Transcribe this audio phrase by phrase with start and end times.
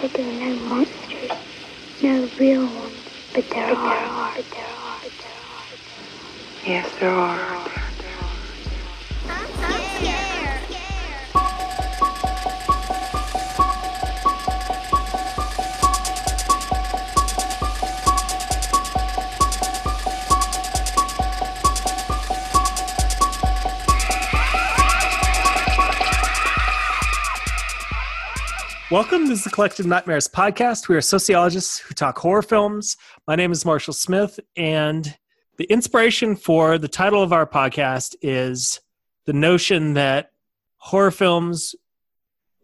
[0.00, 1.30] said there are no monsters,
[2.02, 4.34] no real ones, but there are.
[4.36, 5.00] But there are.
[5.02, 5.78] But there are.
[6.66, 7.49] Yes, there are.
[29.30, 30.88] This is the Collective Nightmares podcast.
[30.88, 32.96] We are sociologists who talk horror films.
[33.28, 35.16] My name is Marshall Smith, and
[35.56, 38.80] the inspiration for the title of our podcast is
[39.26, 40.32] the notion that
[40.78, 41.76] horror films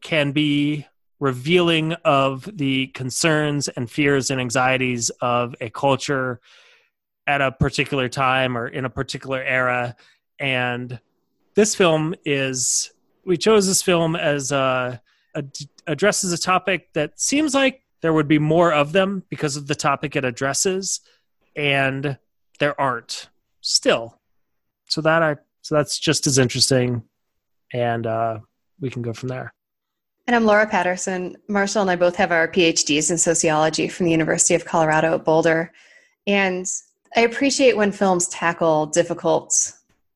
[0.03, 0.85] can be
[1.21, 6.41] revealing of the concerns and fears and anxieties of a culture
[7.29, 9.95] at a particular time or in a particular era.
[10.41, 10.99] And
[11.55, 12.91] this film is,
[13.25, 15.01] we chose this film as a
[15.37, 19.67] ad- addresses a topic that seems like there would be more of them because of
[19.67, 21.01] the topic it addresses,
[21.55, 22.19] and
[22.59, 23.29] there aren't
[23.61, 24.19] still.
[24.89, 27.03] So that I so that's just as interesting,
[27.73, 28.39] and uh,
[28.81, 29.53] we can go from there.
[30.27, 31.37] And I'm Laura Patterson.
[31.49, 35.25] Marshall and I both have our PhDs in sociology from the University of Colorado at
[35.25, 35.73] Boulder.
[36.27, 36.67] And
[37.15, 39.55] I appreciate when films tackle difficult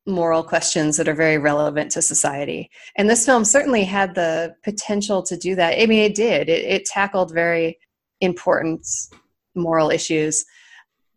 [0.07, 2.71] moral questions that are very relevant to society.
[2.97, 5.81] And this film certainly had the potential to do that.
[5.81, 6.49] I mean, it did.
[6.49, 7.79] It, it tackled very
[8.21, 8.87] important
[9.55, 10.45] moral issues.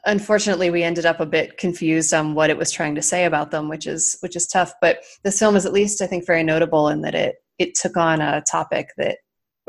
[0.06, 3.52] Unfortunately, we ended up a bit confused on what it was trying to say about
[3.52, 4.74] them, which is which is tough.
[4.82, 7.96] But this film is at least, I think, very notable in that it it took
[7.96, 9.20] on a topic that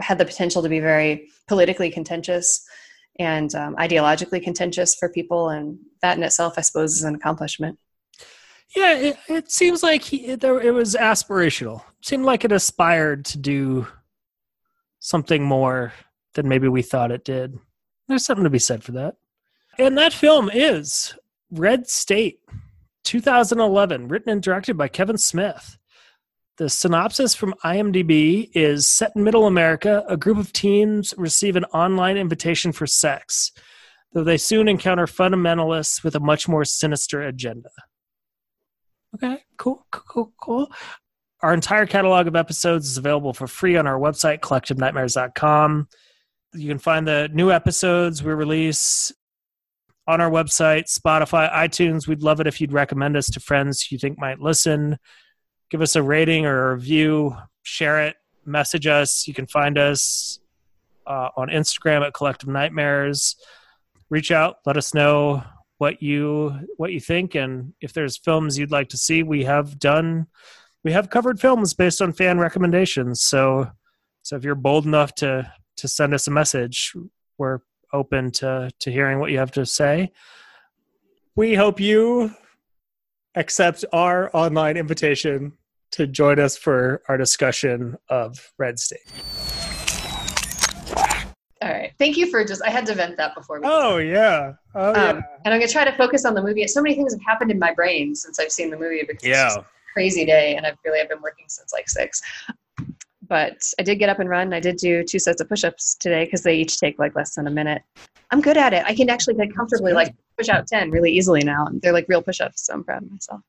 [0.00, 2.66] had the potential to be very politically contentious
[3.20, 7.78] and um, ideologically contentious for people, and that in itself, I suppose, is an accomplishment.
[8.74, 11.80] Yeah, it, it seems like he, it, it was aspirational.
[12.00, 13.86] It seemed like it aspired to do
[14.98, 15.92] something more
[16.34, 17.58] than maybe we thought it did.
[18.08, 19.16] There's something to be said for that.
[19.78, 21.14] And that film is
[21.50, 22.40] Red State,
[23.04, 25.78] 2011, written and directed by Kevin Smith.
[26.56, 30.04] The synopsis from IMDb is set in middle America.
[30.08, 33.50] A group of teens receive an online invitation for sex,
[34.12, 37.70] though they soon encounter fundamentalists with a much more sinister agenda.
[39.14, 40.72] Okay, cool, cool, cool.
[41.40, 45.88] Our entire catalog of episodes is available for free on our website, collectivenightmares.com.
[46.54, 49.12] You can find the new episodes we release
[50.06, 52.08] on our website, Spotify, iTunes.
[52.08, 54.98] We'd love it if you'd recommend us to friends you think might listen.
[55.70, 59.26] Give us a rating or a review, share it, message us.
[59.28, 60.40] You can find us
[61.06, 63.36] uh, on Instagram at Collective Nightmares.
[64.10, 65.42] Reach out, let us know
[65.84, 67.34] what you what you think.
[67.34, 70.26] And if there's films you'd like to see we have done
[70.82, 73.20] we have covered films based on fan recommendations.
[73.20, 73.70] So
[74.22, 76.94] so if you're bold enough to to send us a message
[77.36, 77.58] we're
[77.92, 80.10] open to to hearing what you have to say.
[81.36, 82.30] We hope you
[83.34, 85.52] accept our online invitation
[85.90, 89.12] to join us for our discussion of red state
[91.64, 91.92] all right.
[91.98, 93.58] Thank you for just, I had to vent that before.
[93.58, 94.52] We oh, yeah.
[94.74, 95.10] Oh, um, yeah.
[95.44, 96.66] And I'm going to try to focus on the movie.
[96.66, 99.56] So many things have happened in my brain since I've seen the movie because yeah.
[99.94, 102.20] crazy day and I've really, I've been working since like six.
[103.26, 104.52] But I did get up and run.
[104.52, 107.46] I did do two sets of push-ups today because they each take like less than
[107.46, 107.80] a minute.
[108.30, 108.84] I'm good at it.
[108.84, 111.64] I can actually like comfortably like push out 10 really easily now.
[111.64, 112.66] And they're like real push-ups.
[112.66, 113.40] So I'm proud of myself.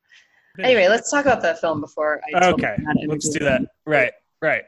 [0.58, 2.48] Anyway, let's talk about the film before I.
[2.52, 2.78] Okay.
[3.08, 3.64] Let's do that.
[3.86, 4.14] Right.
[4.42, 4.64] Right.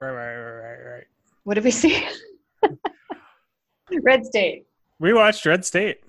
[0.00, 0.10] Right.
[0.10, 0.36] Right.
[0.36, 0.92] Right.
[0.94, 1.04] Right.
[1.44, 2.04] What did we see?
[4.02, 4.66] Red State.
[4.98, 6.00] We watched Red State,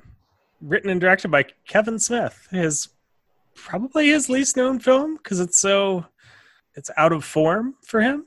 [0.62, 2.48] written and directed by Kevin Smith.
[2.52, 2.90] His
[3.56, 6.06] probably his least known film because it's so
[6.76, 8.26] it's out of form for him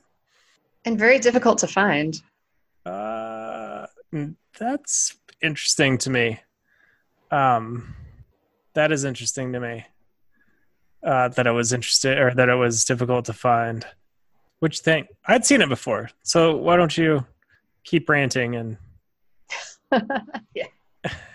[0.85, 2.21] and very difficult to find.
[2.85, 3.87] Uh,
[4.57, 6.39] that's interesting to me.
[7.31, 7.95] Um,
[8.73, 9.85] that is interesting to me.
[11.03, 13.85] Uh, that it was interested or that it was difficult to find.
[14.59, 15.07] Which thing?
[15.27, 17.25] I'd seen it before, so why don't you
[17.85, 18.77] keep ranting and
[20.53, 20.65] yeah.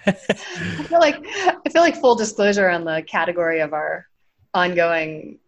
[0.07, 4.07] I feel like I feel like full disclosure on the category of our
[4.55, 5.39] ongoing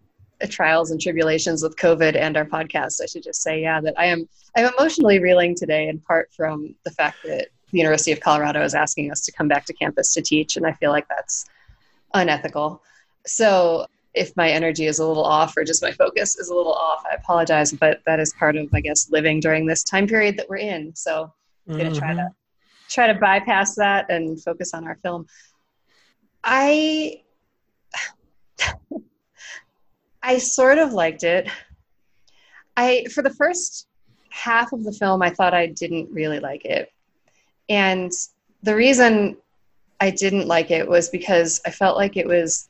[0.48, 3.00] trials and tribulations with COVID and our podcast.
[3.02, 6.74] I should just say, yeah, that I am I'm emotionally reeling today in part from
[6.84, 10.12] the fact that the University of Colorado is asking us to come back to campus
[10.14, 11.46] to teach, and I feel like that's
[12.14, 12.82] unethical.
[13.26, 16.74] So if my energy is a little off or just my focus is a little
[16.74, 20.36] off, I apologize, but that is part of, I guess, living during this time period
[20.36, 20.94] that we're in.
[20.94, 21.32] So
[21.68, 22.88] I'm going to try to mm-hmm.
[22.88, 25.26] try to bypass that and focus on our film.
[26.44, 27.22] I
[30.22, 31.48] I sort of liked it.
[32.76, 33.88] I for the first
[34.28, 36.90] half of the film, I thought I didn't really like it.
[37.68, 38.12] And
[38.62, 39.36] the reason
[40.00, 42.68] I didn't like it was because I felt like it was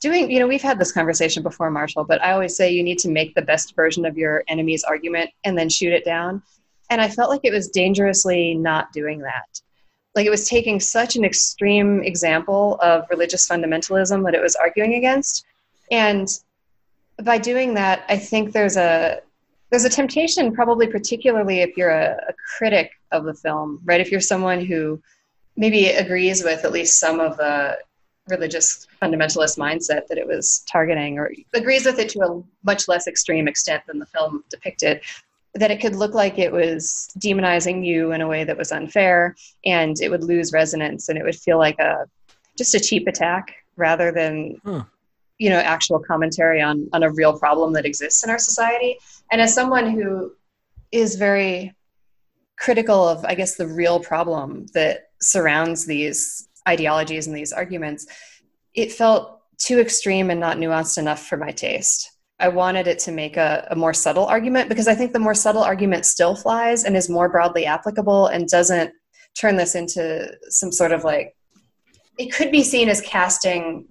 [0.00, 2.98] doing, you know, we've had this conversation before, Marshall, but I always say you need
[3.00, 6.42] to make the best version of your enemy's argument and then shoot it down.
[6.88, 9.60] And I felt like it was dangerously not doing that.
[10.14, 14.94] Like it was taking such an extreme example of religious fundamentalism that it was arguing
[14.94, 15.44] against.
[15.90, 16.28] And
[17.22, 19.20] by doing that, I think there's a
[19.70, 24.00] there's a temptation, probably particularly if you're a, a critic of the film, right?
[24.00, 25.00] If you're someone who
[25.56, 27.78] maybe agrees with at least some of the
[28.30, 33.06] religious fundamentalist mindset that it was targeting, or agrees with it to a much less
[33.06, 35.00] extreme extent than the film depicted,
[35.54, 39.34] that it could look like it was demonizing you in a way that was unfair,
[39.64, 42.06] and it would lose resonance, and it would feel like a
[42.56, 44.84] just a cheap attack rather than huh.
[45.38, 48.98] you know actual commentary on on a real problem that exists in our society.
[49.32, 50.32] And as someone who
[50.92, 51.74] is very
[52.60, 58.06] critical of, I guess, the real problem that surrounds these ideologies and these arguments,
[58.74, 62.10] it felt too extreme and not nuanced enough for my taste.
[62.38, 65.34] I wanted it to make a, a, more subtle argument because I think the more
[65.34, 68.92] subtle argument still flies and is more broadly applicable and doesn't
[69.38, 71.36] turn this into some sort of like,
[72.18, 73.86] it could be seen as casting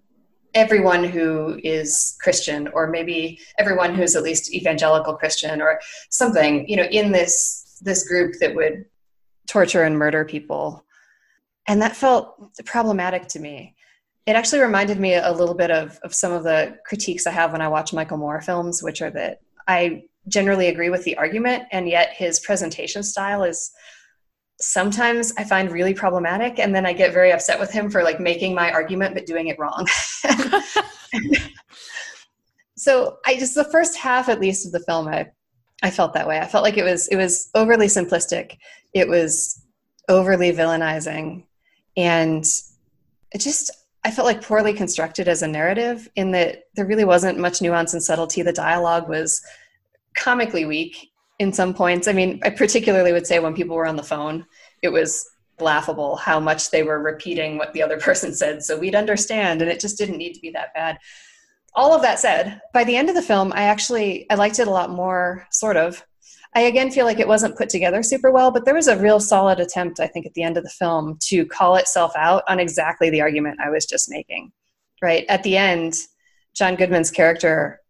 [0.55, 5.79] everyone who is Christian or maybe everyone who's at least evangelical Christian or
[6.09, 8.85] something, you know, in this this group that would
[9.47, 10.83] torture and murder people.
[11.69, 12.35] And that felt
[12.65, 13.75] problematic to me.
[14.25, 17.51] It actually reminded me a little bit of, of some of the critiques I have
[17.51, 21.63] when I watch Michael Moore films, which are that I generally agree with the argument,
[21.71, 23.71] and yet his presentation style is
[24.59, 26.59] sometimes I find really problematic.
[26.59, 29.47] And then I get very upset with him for like making my argument but doing
[29.47, 29.87] it wrong.
[32.75, 35.31] so I just, the first half at least of the film, I
[35.81, 36.39] I felt that way.
[36.39, 38.57] I felt like it was it was overly simplistic.
[38.93, 39.63] It was
[40.09, 41.43] overly villainizing,
[41.99, 42.45] and
[43.31, 43.71] it just
[44.05, 46.07] I felt like poorly constructed as a narrative.
[46.15, 48.41] In that there really wasn't much nuance and subtlety.
[48.41, 49.41] The dialogue was
[50.15, 52.07] comically weak in some points.
[52.07, 54.45] I mean, I particularly would say when people were on the phone,
[54.81, 55.29] it was
[55.59, 59.69] laughable how much they were repeating what the other person said, so we'd understand, and
[59.69, 60.97] it just didn't need to be that bad
[61.75, 64.67] all of that said, by the end of the film, I actually I liked it
[64.67, 66.03] a lot more, sort of.
[66.55, 69.19] I again feel like it wasn't put together super well, but there was a real
[69.19, 72.59] solid attempt, I think, at the end of the film to call itself out on
[72.59, 74.51] exactly the argument I was just making.
[75.01, 75.95] Right at the end,
[76.55, 77.81] John Goodman's character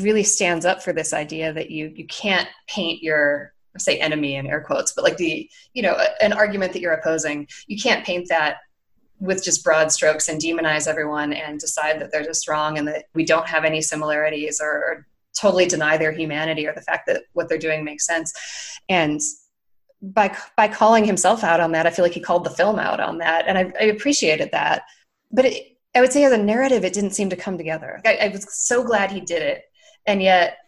[0.00, 4.46] really stands up for this idea that you you can't paint your say enemy in
[4.46, 8.28] air quotes, but like the you know an argument that you're opposing, you can't paint
[8.28, 8.58] that
[9.22, 13.04] with just broad strokes and demonize everyone and decide that they're just wrong and that
[13.14, 15.06] we don't have any similarities or, or
[15.38, 18.32] totally deny their humanity or the fact that what they're doing makes sense
[18.88, 19.20] and
[20.00, 23.00] by by calling himself out on that i feel like he called the film out
[23.00, 24.82] on that and i, I appreciated that
[25.30, 28.16] but it, i would say as a narrative it didn't seem to come together I,
[28.16, 29.62] I was so glad he did it
[30.06, 30.58] and yet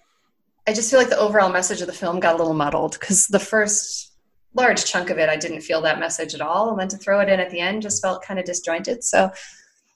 [0.67, 3.27] i just feel like the overall message of the film got a little muddled because
[3.27, 4.15] the first
[4.55, 6.71] large chunk of it, I didn't feel that message at all.
[6.71, 9.05] And then to throw it in at the end just felt kind of disjointed.
[9.05, 9.31] So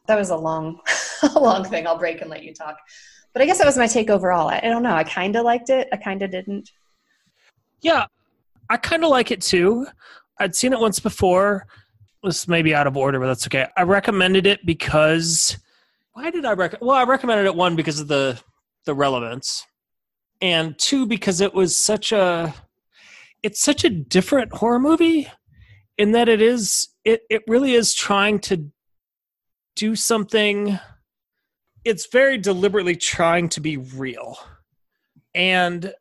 [0.06, 0.80] that was a long,
[1.34, 1.86] a long thing.
[1.86, 2.76] I'll break and let you talk.
[3.32, 4.48] But I guess that was my take overall.
[4.48, 4.94] I, I don't know.
[4.94, 5.88] I kind of liked it.
[5.92, 6.70] I kind of didn't.
[7.80, 8.06] Yeah,
[8.68, 9.86] I kind of like it too.
[10.38, 11.66] I'd seen it once before.
[12.22, 13.66] This may be out of order, but that's okay.
[13.76, 15.56] I recommended it because
[16.12, 16.86] why did I recommend?
[16.86, 18.40] Well, I recommended it one because of the
[18.86, 19.66] the relevance,
[20.40, 22.52] and two because it was such a
[23.42, 25.28] it's such a different horror movie
[25.96, 28.68] in that it is it it really is trying to
[29.76, 30.78] do something
[31.88, 34.38] it's very deliberately trying to be real.
[35.34, 35.92] And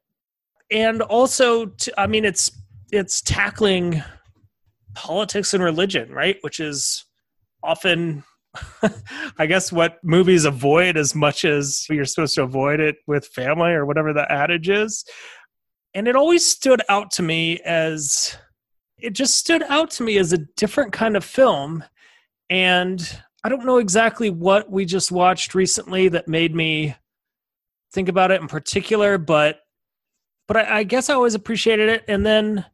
[0.70, 2.52] and also to, i mean it's
[2.92, 4.04] it's tackling
[4.96, 6.38] politics and religion right?
[6.42, 7.06] Which is
[7.64, 8.24] often
[9.38, 13.72] i guess what movies avoid as much as you're supposed to avoid it with family
[13.72, 15.06] or whatever the adage is.
[15.94, 18.38] And it always stood out to me as
[19.00, 21.84] it just stood out to me as a different kind of film.
[22.50, 26.96] And i don't know exactly what we just watched recently that made me
[27.92, 29.60] think about it in particular but
[30.48, 32.66] but i, I guess i always appreciated it and then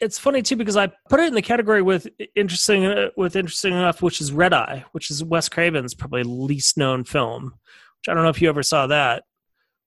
[0.00, 4.02] it's funny too because i put it in the category with interesting with interesting enough
[4.02, 8.22] which is red eye which is wes craven's probably least known film which i don't
[8.22, 9.24] know if you ever saw that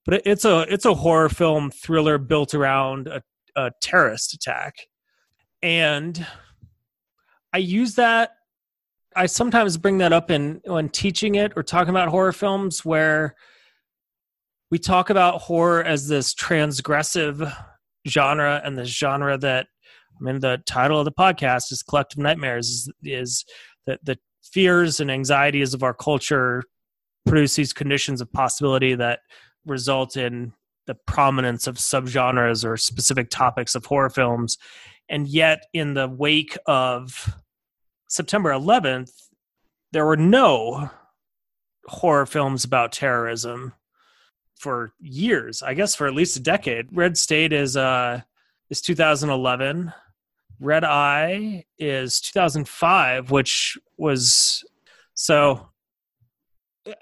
[0.09, 3.21] but it's a it's a horror film thriller built around a,
[3.55, 4.87] a terrorist attack,
[5.61, 6.25] and
[7.53, 8.31] I use that.
[9.19, 13.35] I sometimes bring that up in when teaching it or talking about horror films where
[14.71, 17.53] we talk about horror as this transgressive
[18.07, 19.67] genre and the genre that
[20.17, 23.45] I mean the title of the podcast is collective nightmares is, is
[23.87, 26.63] that the fears and anxieties of our culture
[27.25, 29.19] produce these conditions of possibility that
[29.65, 30.53] result in
[30.87, 34.57] the prominence of subgenres or specific topics of horror films.
[35.09, 37.35] And yet in the wake of
[38.09, 39.11] September 11th
[39.91, 40.89] there were no
[41.85, 43.73] horror films about terrorism
[44.57, 46.87] for years i guess for at least a decade.
[46.91, 48.21] Red state is uh
[48.69, 49.93] is 2011
[50.59, 54.63] red eye is 2005 which was
[55.13, 55.69] so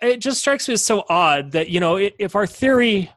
[0.01, 3.09] it just strikes me as so odd that you know if our theory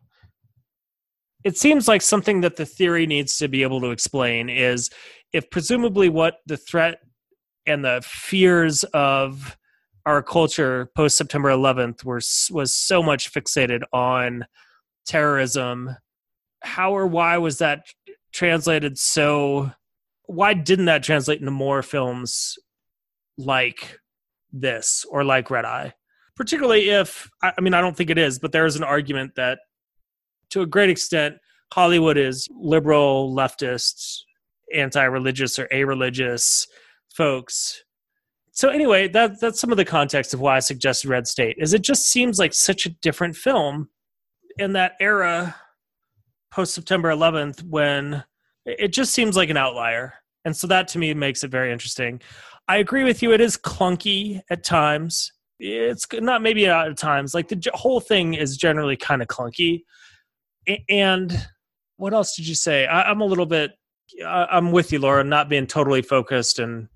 [1.42, 4.90] it seems like something that the theory needs to be able to explain is
[5.32, 7.00] if presumably what the threat
[7.70, 9.56] and the fears of
[10.06, 12.20] our culture post September 11th were
[12.54, 14.44] was so much fixated on
[15.06, 15.96] terrorism.
[16.62, 17.86] How or why was that
[18.32, 19.72] translated so?
[20.26, 22.58] Why didn't that translate into more films
[23.36, 23.98] like
[24.52, 25.94] this or like Red Eye?
[26.36, 29.60] Particularly if I mean I don't think it is, but there is an argument that
[30.50, 31.36] to a great extent
[31.72, 34.22] Hollywood is liberal, leftist,
[34.74, 36.66] anti-religious or a-religious
[37.14, 37.84] folks
[38.52, 41.56] so anyway, that that's some of the context of why I suggested Red State.
[41.58, 43.88] Is it just seems like such a different film
[44.58, 45.56] in that era
[46.50, 48.22] post September 11th when
[48.66, 50.14] it just seems like an outlier.
[50.44, 52.20] And so that to me makes it very interesting.
[52.68, 53.32] I agree with you.
[53.32, 55.32] It is clunky at times.
[55.58, 57.34] It's not maybe at times.
[57.34, 59.82] Like the whole thing is generally kind of clunky.
[60.88, 61.46] And
[61.96, 62.86] what else did you say?
[62.86, 63.72] I, am a little bit.
[64.26, 65.24] I'm with you, Laura.
[65.24, 66.88] Not being totally focused and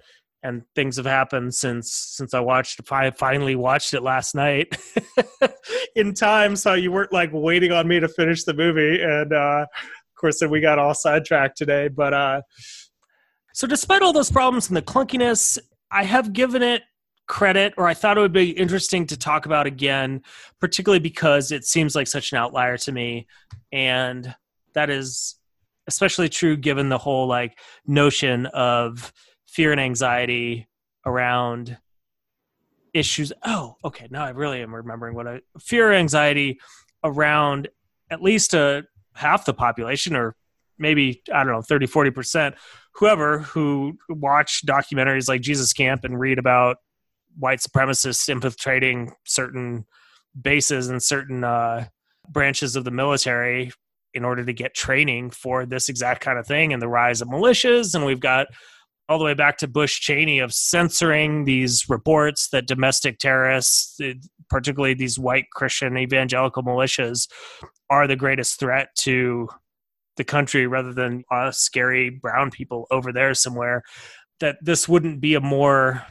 [0.45, 4.77] and things have happened since since I watched I finally watched it last night
[5.97, 9.67] in time so you weren't like waiting on me to finish the movie and uh
[9.73, 12.43] of course then we got all sidetracked today but uh
[13.55, 15.59] so despite all those problems and the clunkiness
[15.91, 16.83] I have given it
[17.27, 20.23] credit or I thought it would be interesting to talk about again
[20.61, 23.27] particularly because it seems like such an outlier to me
[23.73, 24.35] and
[24.75, 25.37] that is
[25.87, 29.11] especially true given the whole like notion of
[29.55, 30.67] fear and anxiety
[31.07, 31.79] around
[32.93, 33.33] issues.
[33.45, 34.09] Oh, okay.
[34.11, 36.59] Now I really am remembering what I fear anxiety
[37.05, 37.69] around
[38.11, 38.85] at least a
[39.15, 40.35] half the population or
[40.77, 42.55] maybe I don't know 30 40%
[42.95, 46.79] whoever who watch documentaries like Jesus Camp and read about
[47.39, 49.87] white supremacists infiltrating certain
[50.41, 51.87] bases and certain uh,
[52.29, 53.71] branches of the military
[54.15, 57.29] in order to get training for this exact kind of thing and the rise of
[57.29, 58.49] militias and we've got
[59.09, 64.01] all the way back to Bush Cheney of censoring these reports that domestic terrorists,
[64.49, 67.29] particularly these white Christian evangelical militias,
[67.91, 69.49] are the greatest threat to
[70.17, 73.83] the country rather than uh, scary brown people over there somewhere.
[74.41, 76.05] That this wouldn't be a more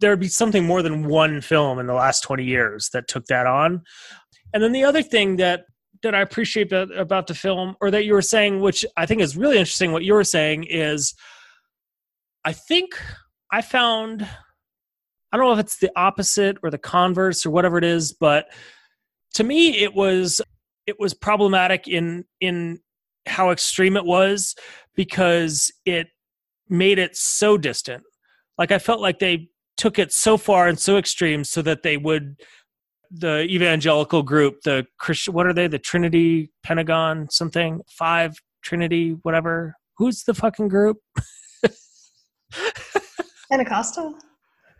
[0.00, 3.26] there would be something more than one film in the last 20 years that took
[3.26, 3.82] that on.
[4.54, 5.66] And then the other thing that
[6.02, 9.20] that I appreciate about, about the film, or that you were saying, which I think
[9.20, 11.14] is really interesting, what you were saying is
[12.44, 12.90] I think
[13.50, 14.26] I found
[15.32, 18.46] I don't know if it's the opposite or the converse or whatever it is, but
[19.34, 20.40] to me it was
[20.86, 22.80] it was problematic in in
[23.26, 24.54] how extreme it was
[24.96, 26.08] because it
[26.68, 28.02] made it so distant.
[28.58, 31.96] Like I felt like they took it so far and so extreme so that they
[31.96, 32.36] would
[33.12, 35.66] the evangelical group, the Christian what are they?
[35.66, 37.82] The Trinity Pentagon something?
[37.88, 39.76] Five Trinity whatever.
[39.96, 40.98] Who's the fucking group?
[43.50, 44.14] Pentecostal?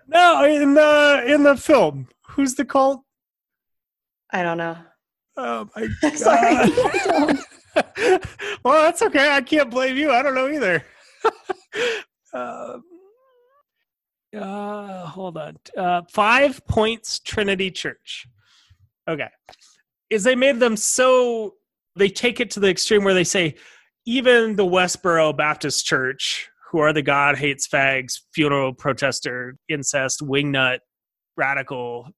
[0.06, 2.08] No, in the in the film.
[2.28, 3.02] Who's the cult?
[4.32, 4.76] I don't know.
[5.36, 5.88] Oh my
[6.24, 7.38] god.
[8.64, 9.30] well, that's okay.
[9.30, 10.10] I can't blame you.
[10.10, 10.84] I don't know either.
[12.32, 12.84] Um,
[14.38, 15.56] uh, hold on.
[15.76, 18.26] Uh, five Points Trinity Church.
[19.08, 19.28] Okay.
[20.10, 21.54] Is they made them so
[21.96, 23.56] they take it to the extreme where they say
[24.06, 30.78] even the Westboro Baptist Church who are the God hates fags, funeral protester, incest, wingnut,
[31.36, 32.08] radical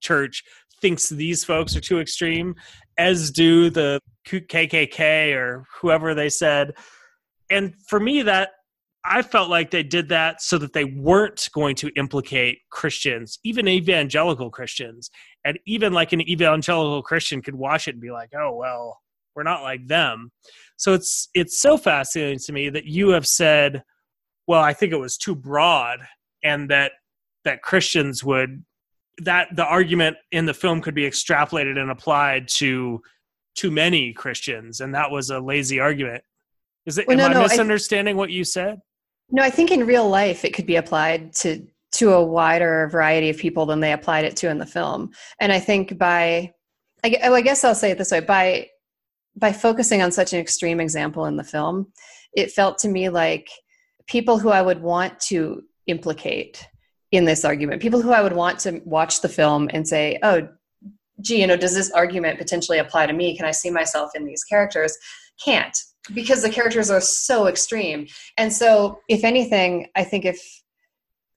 [0.00, 0.42] church
[0.80, 2.54] thinks these folks are too extreme,
[2.98, 6.72] as do the KKK or whoever they said.
[7.50, 8.50] And for me, that
[9.04, 13.68] I felt like they did that so that they weren't going to implicate Christians, even
[13.68, 15.10] evangelical Christians.
[15.44, 18.98] And even like an evangelical Christian could watch it and be like, oh, well,
[19.36, 20.32] we're not like them.
[20.76, 23.82] So it's it's so fascinating to me that you have said,
[24.46, 26.00] well, I think it was too broad,
[26.42, 26.92] and that
[27.44, 28.64] that Christians would
[29.18, 33.00] that the argument in the film could be extrapolated and applied to
[33.54, 36.22] too many Christians, and that was a lazy argument.
[36.86, 37.06] Is it?
[37.06, 38.80] Well, am no, I no, I- misunderstanding what you said?
[39.30, 43.30] No, I think in real life it could be applied to to a wider variety
[43.30, 45.10] of people than they applied it to in the film.
[45.40, 46.52] And I think by,
[47.02, 48.68] I, oh, I guess I'll say it this way: by
[49.36, 51.92] by focusing on such an extreme example in the film,
[52.32, 53.48] it felt to me like
[54.06, 56.66] people who I would want to implicate
[57.12, 60.48] in this argument, people who I would want to watch the film and say, "Oh,
[61.20, 63.36] gee, you know, does this argument potentially apply to me?
[63.36, 64.96] Can I see myself in these characters?"
[65.44, 65.76] Can't
[66.14, 68.06] because the characters are so extreme.
[68.38, 70.40] And so, if anything, I think if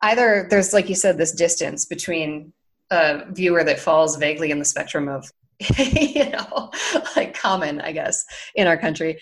[0.01, 2.53] either there's, like you said, this distance between
[2.91, 5.31] a viewer that falls vaguely in the spectrum of,
[5.77, 6.71] you know,
[7.15, 8.25] like common, I guess,
[8.55, 9.19] in our country,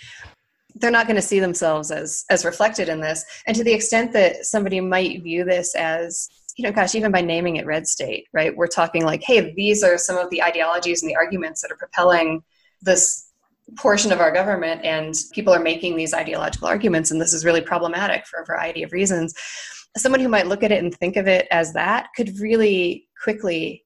[0.75, 3.25] they're not going to see themselves as as reflected in this.
[3.47, 7.21] And to the extent that somebody might view this as you know, gosh, even by
[7.21, 8.55] naming it red state, right?
[8.55, 11.77] We're talking like, hey, these are some of the ideologies and the arguments that are
[11.77, 12.41] propelling
[12.81, 13.27] this
[13.77, 17.61] portion of our government and people are making these ideological arguments and this is really
[17.61, 19.33] problematic for a variety of reasons
[19.97, 23.83] someone who might look at it and think of it as that could really quickly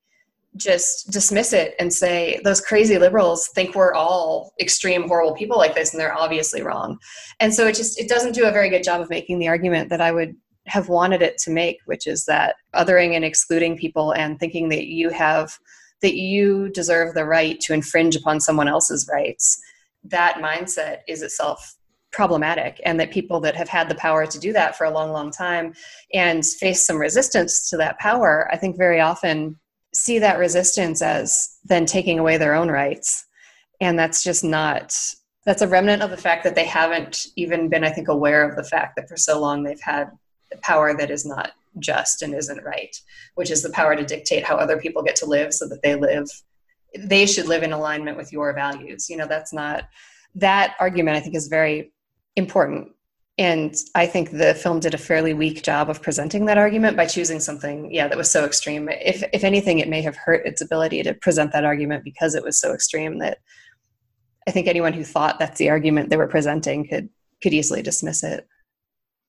[0.57, 5.75] just dismiss it and say those crazy liberals think we're all extreme horrible people like
[5.75, 6.97] this and they're obviously wrong.
[7.39, 9.89] And so it just it doesn't do a very good job of making the argument
[9.89, 10.35] that i would
[10.67, 14.85] have wanted it to make which is that othering and excluding people and thinking that
[14.85, 15.57] you have
[16.01, 19.59] that you deserve the right to infringe upon someone else's rights
[20.03, 21.75] that mindset is itself
[22.11, 25.11] problematic and that people that have had the power to do that for a long
[25.11, 25.73] long time
[26.13, 29.57] and face some resistance to that power i think very often
[29.93, 33.25] see that resistance as then taking away their own rights.
[33.79, 34.95] And that's just not
[35.45, 38.55] that's a remnant of the fact that they haven't even been i think aware of
[38.55, 40.09] the fact that for so long they've had
[40.51, 42.95] the power that is not just and isn't right
[43.35, 45.95] which is the power to dictate how other people get to live so that they
[45.95, 46.27] live
[46.99, 49.09] they should live in alignment with your values.
[49.09, 49.87] You know that's not
[50.35, 51.91] that argument i think is very
[52.35, 52.89] important
[53.41, 57.05] and i think the film did a fairly weak job of presenting that argument by
[57.05, 60.61] choosing something yeah that was so extreme if if anything it may have hurt its
[60.61, 63.39] ability to present that argument because it was so extreme that
[64.47, 67.09] i think anyone who thought that's the argument they were presenting could
[67.41, 68.47] could easily dismiss it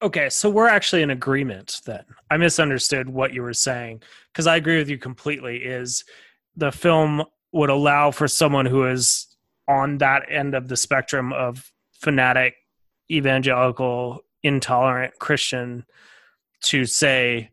[0.03, 2.03] Okay, so we're actually in agreement then.
[2.29, 5.59] I misunderstood what you were saying because I agree with you completely.
[5.59, 6.05] Is
[6.57, 7.22] the film
[7.53, 9.29] would allow for someone who is
[9.68, 11.70] on that end of the spectrum of
[12.01, 12.55] fanatic,
[13.11, 15.85] evangelical, intolerant Christian
[16.65, 17.51] to say,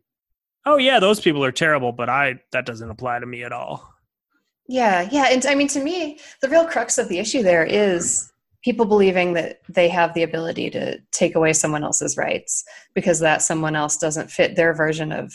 [0.64, 3.94] "Oh yeah, those people are terrible," but I that doesn't apply to me at all.
[4.68, 5.26] Yeah, yeah.
[5.30, 8.30] And I mean, to me, the real crux of the issue there is
[8.62, 13.42] people believing that they have the ability to take away someone else's rights because that
[13.42, 15.34] someone else doesn't fit their version of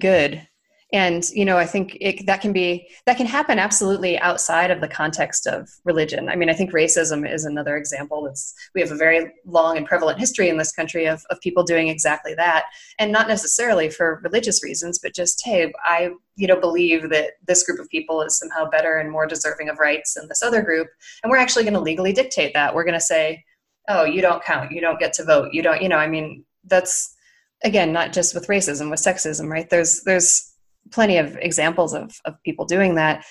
[0.00, 0.46] good.
[0.94, 4.80] And you know, I think it, that can be that can happen absolutely outside of
[4.80, 6.28] the context of religion.
[6.28, 8.22] I mean, I think racism is another example.
[8.22, 11.64] That's we have a very long and prevalent history in this country of of people
[11.64, 12.66] doing exactly that,
[13.00, 17.64] and not necessarily for religious reasons, but just hey, I you know believe that this
[17.64, 20.86] group of people is somehow better and more deserving of rights than this other group.
[21.24, 22.72] And we're actually going to legally dictate that.
[22.72, 23.42] We're going to say
[23.88, 24.70] oh you don't count.
[24.70, 25.48] You don't get to vote.
[25.52, 27.16] You don't you know i mean that's
[27.64, 29.68] again not just with racism with sexism right?
[29.68, 30.53] There's there's
[30.90, 33.24] plenty of examples of of people doing that.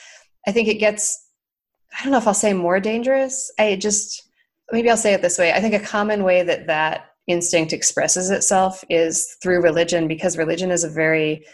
[0.48, 1.20] I think it gets
[2.00, 3.52] i don't know if i'll say more dangerous.
[3.60, 4.30] I just
[4.72, 5.54] maybe i'll say it this way.
[5.54, 10.72] I think a common way that that instinct expresses itself is through religion because religion
[10.72, 11.46] is a very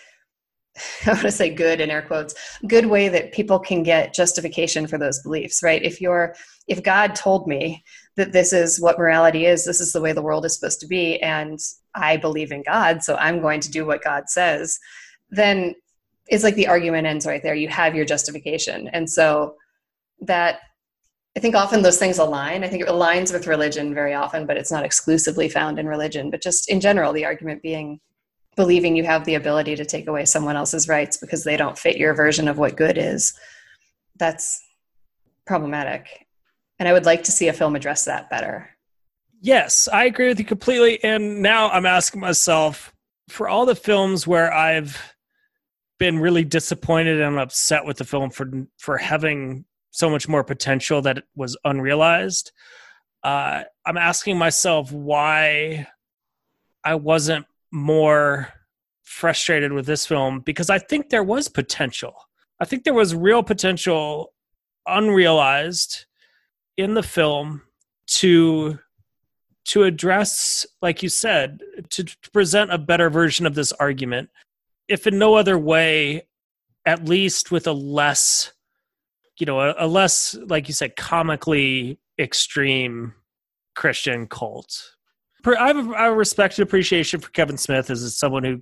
[1.06, 2.36] I want to say good in air quotes,
[2.68, 5.84] good way that people can get justification for those beliefs, right?
[5.84, 6.36] If you're,
[6.68, 7.84] if God told me
[8.16, 10.88] that this is what morality is, this is the way the world is supposed to
[10.88, 11.60] be, and
[11.96, 14.80] I believe in God, so I'm going to do what God says,
[15.30, 15.76] then
[16.30, 17.56] it's like the argument ends right there.
[17.56, 18.88] You have your justification.
[18.90, 19.56] And so
[20.22, 20.60] that,
[21.36, 22.64] I think often those things align.
[22.64, 26.30] I think it aligns with religion very often, but it's not exclusively found in religion.
[26.30, 28.00] But just in general, the argument being
[28.56, 31.98] believing you have the ability to take away someone else's rights because they don't fit
[31.98, 33.34] your version of what good is
[34.18, 34.62] that's
[35.46, 36.28] problematic
[36.78, 38.70] and i would like to see a film address that better
[39.42, 41.02] Yes, I agree with you completely.
[41.04, 42.94] And now I'm asking myself
[43.30, 45.16] for all the films where I've
[46.00, 51.02] been really disappointed and upset with the film for for having so much more potential
[51.02, 52.52] that it was unrealized.
[53.24, 55.88] Uh, I'm asking myself why
[56.84, 58.48] I wasn't more
[59.04, 62.14] frustrated with this film because I think there was potential.
[62.60, 64.34] I think there was real potential
[64.88, 66.06] unrealized
[66.78, 67.62] in the film
[68.08, 68.80] to
[69.66, 71.60] to address like you said
[71.92, 74.30] to, to present a better version of this argument
[74.90, 76.28] if in no other way
[76.86, 78.52] at least with a less
[79.40, 83.14] you know a, a less like you said comically extreme
[83.76, 84.96] Christian cult.
[85.46, 88.62] I have a, I respect and appreciation for Kevin Smith as someone who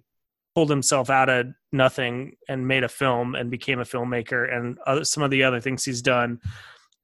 [0.57, 5.03] pulled himself out of nothing and made a film and became a filmmaker and other,
[5.03, 6.39] some of the other things he's done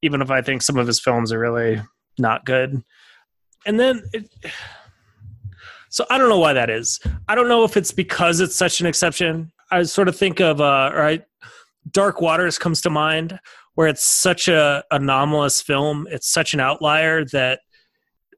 [0.01, 1.79] even if i think some of his films are really
[2.17, 2.81] not good
[3.67, 4.27] and then it,
[5.93, 8.81] so i don't know why that is i don't know if it's because it's such
[8.81, 11.23] an exception i sort of think of uh right
[11.91, 13.39] dark waters comes to mind
[13.75, 17.59] where it's such a anomalous film it's such an outlier that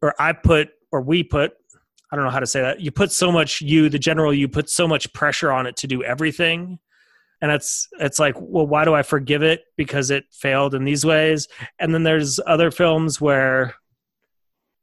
[0.02, 1.54] or i put or we put
[2.12, 2.80] I don't know how to say that.
[2.80, 5.88] You put so much you, the general, you put so much pressure on it to
[5.88, 6.80] do everything.
[7.41, 11.06] And it's it's like, well, why do I forgive it because it failed in these
[11.06, 11.50] ways?
[11.78, 13.76] And then there's other films where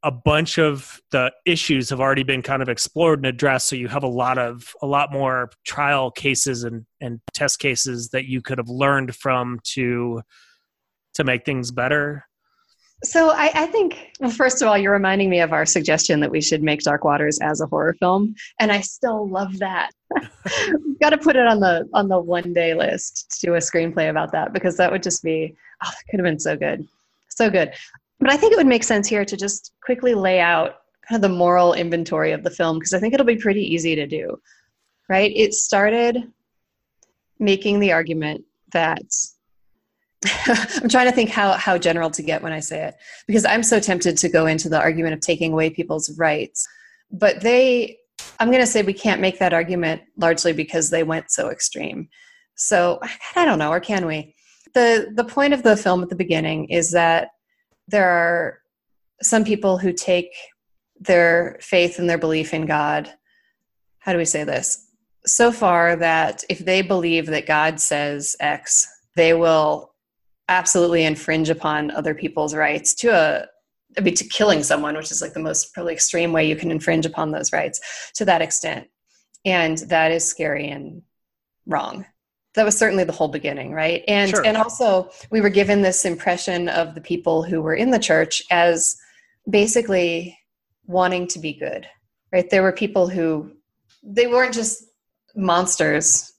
[0.04, 3.88] a bunch of the issues have already been kind of explored and addressed so you
[3.88, 8.42] have a lot of a lot more trial cases and and test cases that you
[8.42, 10.20] could have learned from to
[11.14, 12.24] to make things better
[13.04, 16.30] so I, I, think, well, first of all, you're reminding me of our suggestion that
[16.30, 19.90] we should make Dark Waters as a horror film, and I still love that.
[21.00, 24.08] Got to put it on the on the one day list to do a screenplay
[24.08, 25.52] about that because that would just be
[25.84, 26.86] oh, that could have been so good,
[27.28, 27.72] so good.
[28.22, 30.76] But I think it would make sense here to just quickly lay out
[31.08, 33.96] kind of the moral inventory of the film because I think it'll be pretty easy
[33.96, 34.40] to do.
[35.08, 35.32] Right?
[35.34, 36.32] It started
[37.40, 39.02] making the argument that
[40.46, 42.94] I'm trying to think how, how general to get when I say it,
[43.26, 46.64] because I'm so tempted to go into the argument of taking away people's rights.
[47.10, 47.98] But they,
[48.38, 52.08] I'm going to say we can't make that argument largely because they went so extreme.
[52.54, 53.00] So
[53.34, 54.36] I don't know, or can we?
[54.74, 57.30] The, the point of the film at the beginning is that
[57.92, 58.58] there are
[59.22, 60.34] some people who take
[60.98, 63.12] their faith and their belief in God.
[64.00, 64.88] How do we say this?
[65.24, 69.94] So far that if they believe that God says X, they will
[70.48, 73.46] absolutely infringe upon other people's rights to a
[73.96, 76.70] I mean, to killing someone, which is like the most probably extreme way you can
[76.70, 78.88] infringe upon those rights to that extent.
[79.44, 81.02] And that is scary and
[81.66, 82.06] wrong.
[82.54, 84.04] That was certainly the whole beginning, right?
[84.08, 84.44] And sure.
[84.44, 88.42] and also we were given this impression of the people who were in the church
[88.50, 88.96] as
[89.48, 90.38] basically
[90.86, 91.86] wanting to be good,
[92.32, 92.48] right?
[92.48, 93.52] There were people who
[94.02, 94.84] they weren't just
[95.34, 96.32] monsters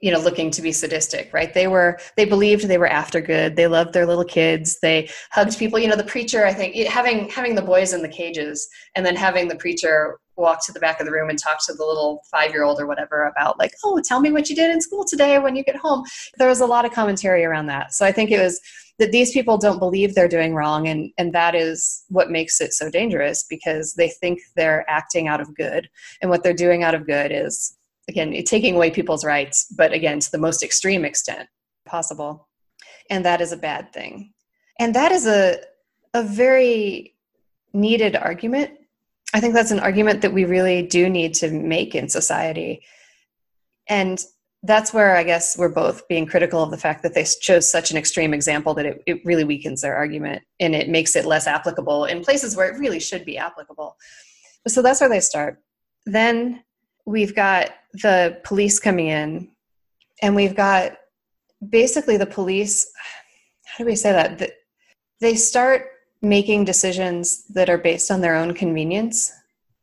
[0.00, 3.56] you know looking to be sadistic right they were they believed they were after good
[3.56, 7.28] they loved their little kids they hugged people you know the preacher i think having
[7.28, 11.00] having the boys in the cages and then having the preacher walk to the back
[11.00, 13.72] of the room and talk to the little five year old or whatever about like
[13.84, 16.04] oh tell me what you did in school today when you get home.
[16.38, 17.92] There was a lot of commentary around that.
[17.92, 18.60] So i think it was
[18.98, 22.72] that these people don't believe they're doing wrong and and that is what makes it
[22.72, 25.88] so dangerous because they think they're acting out of good.
[26.20, 27.76] And what they're doing out of good is
[28.08, 31.48] again taking away people's rights but again to the most extreme extent
[31.86, 32.48] possible.
[33.08, 34.32] And that is a bad thing.
[34.78, 35.58] And that is a
[36.14, 37.14] a very
[37.72, 38.72] needed argument
[39.34, 42.82] i think that's an argument that we really do need to make in society.
[43.88, 44.24] And
[44.62, 47.90] that's where i guess we're both being critical of the fact that they chose such
[47.90, 51.46] an extreme example that it, it really weakens their argument and it makes it less
[51.46, 53.96] applicable in places where it really should be applicable.
[54.68, 55.62] So that's where they start.
[56.04, 56.62] Then
[57.06, 59.48] we've got the police coming in
[60.20, 60.98] and we've got
[61.66, 62.86] basically the police
[63.70, 64.50] how do we say that?
[65.20, 65.89] They start
[66.22, 69.32] making decisions that are based on their own convenience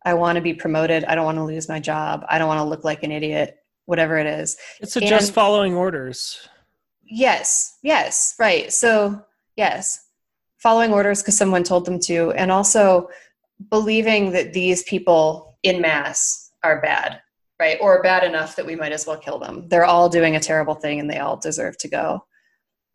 [0.06, 2.60] i want to be promoted i don't want to lose my job i don't want
[2.60, 6.48] to look like an idiot whatever it is it's a just following orders
[7.06, 9.24] yes yes right so
[9.56, 10.08] yes
[10.58, 13.10] following orders because someone told them to and also
[13.70, 17.22] believing that these people in mass are bad,
[17.60, 17.78] right?
[17.82, 19.68] Or bad enough that we might as well kill them.
[19.68, 22.26] They're all doing a terrible thing and they all deserve to go.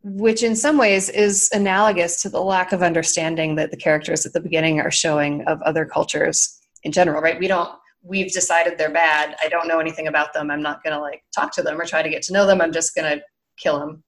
[0.04, 4.32] Which, in some ways, is analogous to the lack of understanding that the characters at
[4.32, 7.38] the beginning are showing of other cultures in general, right?
[7.38, 7.70] We don't,
[8.02, 9.36] we've decided they're bad.
[9.42, 10.50] I don't know anything about them.
[10.50, 12.60] I'm not going to like talk to them or try to get to know them.
[12.60, 13.24] I'm just going to
[13.58, 14.02] kill them.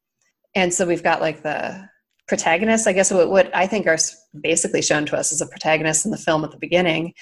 [0.57, 1.89] And so we've got like the
[2.27, 3.99] protagonist, I guess what, what I think are
[4.41, 7.13] basically shown to us as a protagonist in the film at the beginning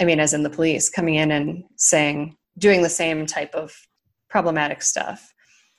[0.00, 3.74] I mean, as in the police coming in and saying, doing the same type of
[4.30, 5.32] problematic stuff.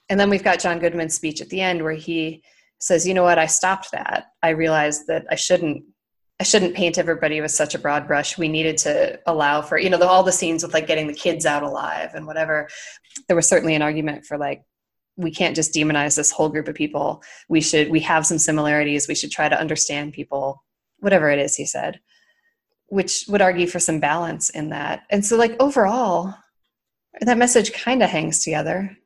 [0.10, 2.44] And then we've got John Goodman's speech at the end where he
[2.80, 4.28] says, you know what, I stopped that.
[4.42, 5.84] I realized that I shouldn't
[6.42, 8.38] I shouldn't paint everybody with such a broad brush.
[8.38, 11.14] We needed to allow for, you know, the, all the scenes with like getting the
[11.14, 12.70] kids out alive and whatever.
[13.28, 14.64] There was certainly an argument for like,
[15.18, 17.22] we can't just demonize this whole group of people.
[17.50, 19.10] We should, we have some similarities.
[19.10, 20.64] We should try to understand people,
[21.00, 22.00] whatever it is he said
[22.90, 25.04] which would argue for some balance in that.
[25.10, 26.34] And so, like, overall,
[27.22, 28.98] that message kind of hangs together.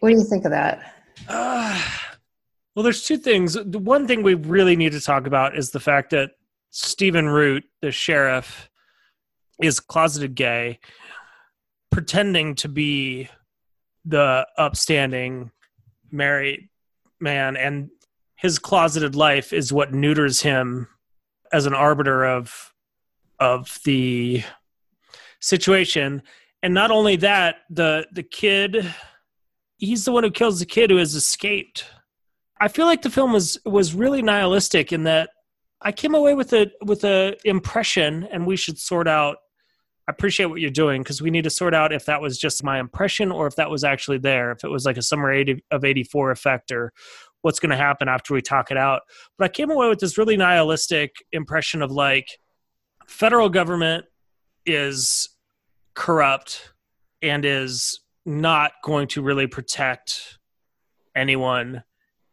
[0.00, 0.94] What do you think of that?
[1.28, 1.80] Uh,
[2.74, 3.54] well, there's two things.
[3.54, 6.32] The one thing we really need to talk about is the fact that
[6.70, 8.68] Stephen Root, the sheriff,
[9.62, 10.80] is closeted gay,
[11.90, 13.28] pretending to be
[14.04, 15.50] the upstanding
[16.10, 16.68] married
[17.20, 17.90] man, and
[18.36, 20.88] his closeted life is what neuters him
[21.52, 22.72] as an arbiter of
[23.38, 24.42] of the
[25.40, 26.22] situation.
[26.62, 28.92] And not only that, the the kid
[29.78, 31.84] he's the one who kills the kid who has escaped.
[32.60, 35.30] I feel like the film was was really nihilistic in that
[35.80, 39.36] I came away with a with a impression, and we should sort out.
[40.08, 42.62] I appreciate what you're doing because we need to sort out if that was just
[42.62, 44.52] my impression or if that was actually there.
[44.52, 46.92] If it was like a summer 80, of '84 effect or
[47.42, 49.02] what's going to happen after we talk it out.
[49.36, 52.28] But I came away with this really nihilistic impression of like
[53.06, 54.06] federal government
[54.64, 55.28] is
[55.94, 56.72] corrupt
[57.20, 60.38] and is not going to really protect
[61.14, 61.84] anyone.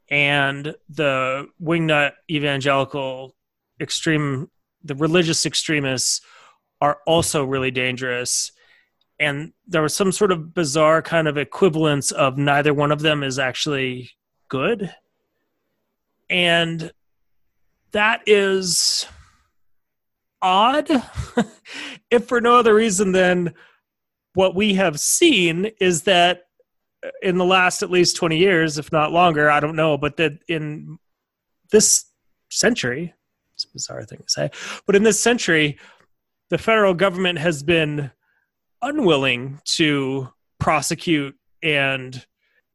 [0.09, 3.35] And the wingnut evangelical
[3.79, 4.49] extreme
[4.83, 6.21] the religious extremists
[6.79, 8.51] are also really dangerous.
[9.19, 13.21] And there was some sort of bizarre kind of equivalence of neither one of them
[13.21, 14.09] is actually
[14.47, 14.93] good.
[16.29, 16.91] And
[17.91, 19.05] that is
[20.41, 20.89] odd.
[22.09, 23.53] If for no other reason than
[24.33, 26.43] what we have seen is that
[27.21, 30.33] in the last at least 20 years if not longer i don't know but that
[30.47, 30.97] in
[31.71, 32.05] this
[32.49, 33.13] century
[33.55, 34.49] it's a bizarre thing to say
[34.85, 35.79] but in this century
[36.51, 38.11] the federal government has been
[38.81, 40.27] unwilling to
[40.59, 42.25] prosecute and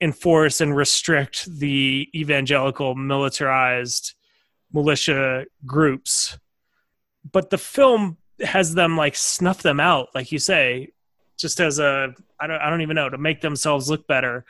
[0.00, 4.14] enforce and restrict the evangelical militarized
[4.72, 6.38] militia groups.
[7.30, 10.90] But the film has them like snuff them out like you say
[11.36, 14.44] just as a I don't I don't even know to make themselves look better.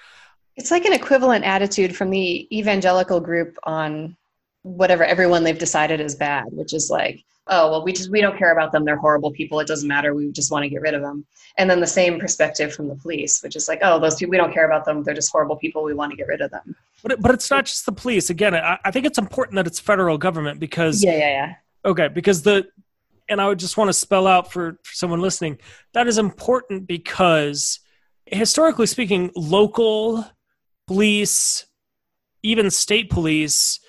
[0.56, 4.16] It's like an equivalent attitude from the evangelical group on
[4.62, 8.38] whatever everyone they've decided is bad, which is like, oh well, we just we don't
[8.38, 8.84] care about them.
[8.84, 9.60] They're horrible people.
[9.60, 10.14] It doesn't matter.
[10.14, 11.26] We just want to get rid of them.
[11.58, 14.36] And then the same perspective from the police, which is like, oh, those people we
[14.36, 15.02] don't care about them.
[15.02, 15.84] They're just horrible people.
[15.84, 16.74] We want to get rid of them.
[17.02, 18.30] But it, but it's not just the police.
[18.30, 21.54] Again, I, I think it's important that it's federal government because yeah yeah yeah.
[21.84, 22.66] Okay, because the
[23.28, 25.58] and I would just want to spell out for, for someone listening
[25.94, 27.80] that is important because
[28.26, 30.26] historically speaking, local
[30.86, 31.66] police,
[32.42, 33.80] even state police,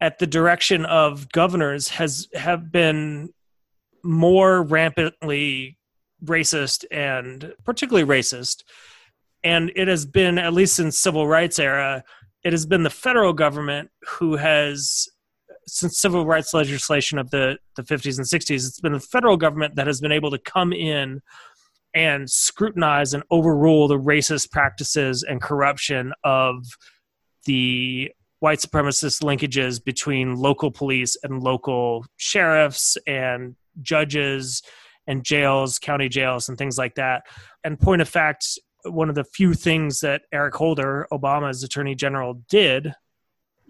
[0.00, 3.28] at the direction of governors has have been
[4.02, 5.76] more rampantly
[6.24, 8.62] racist and particularly racist.
[9.44, 12.02] And it has been at least since civil rights era
[12.42, 15.08] it has been the federal government who has
[15.66, 19.76] since civil rights legislation of the, the 50s and 60s, it's been the federal government
[19.76, 21.20] that has been able to come in
[21.94, 26.64] and scrutinize and overrule the racist practices and corruption of
[27.46, 34.62] the white supremacist linkages between local police and local sheriffs and judges
[35.06, 37.24] and jails, county jails, and things like that.
[37.64, 42.42] And point of fact, one of the few things that Eric Holder, Obama's attorney general,
[42.48, 42.94] did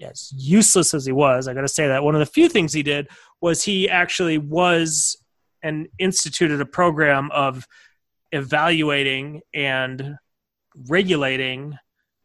[0.03, 2.03] as useless as he was, I got to say that.
[2.03, 3.09] One of the few things he did
[3.41, 5.17] was he actually was
[5.63, 7.67] and instituted a program of
[8.33, 10.17] evaluating and
[10.89, 11.77] regulating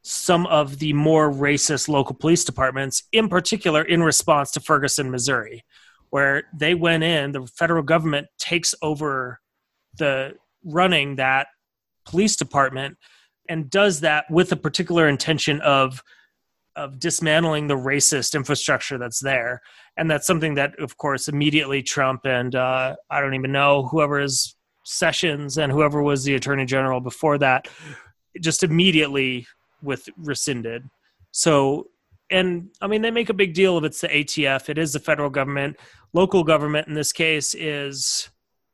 [0.03, 5.63] some of the more racist local police departments, in particular in response to Ferguson, Missouri,
[6.11, 9.39] where they went in, the federal government takes over
[9.97, 10.33] the
[10.63, 11.47] running that
[12.05, 12.97] police department
[13.49, 16.03] and does that with a particular intention of
[16.75, 19.61] of dismantling the racist infrastructure that's there.
[19.97, 24.19] And that's something that of course immediately trump and uh, i don't even know whoever
[24.19, 27.67] is sessions and whoever was the attorney general before that
[28.39, 29.47] just immediately
[29.81, 30.83] with rescinded.
[31.31, 31.87] So
[32.31, 34.99] and i mean they make a big deal of it's the atf it is the
[34.99, 35.77] federal government.
[36.13, 38.29] Local government in this case is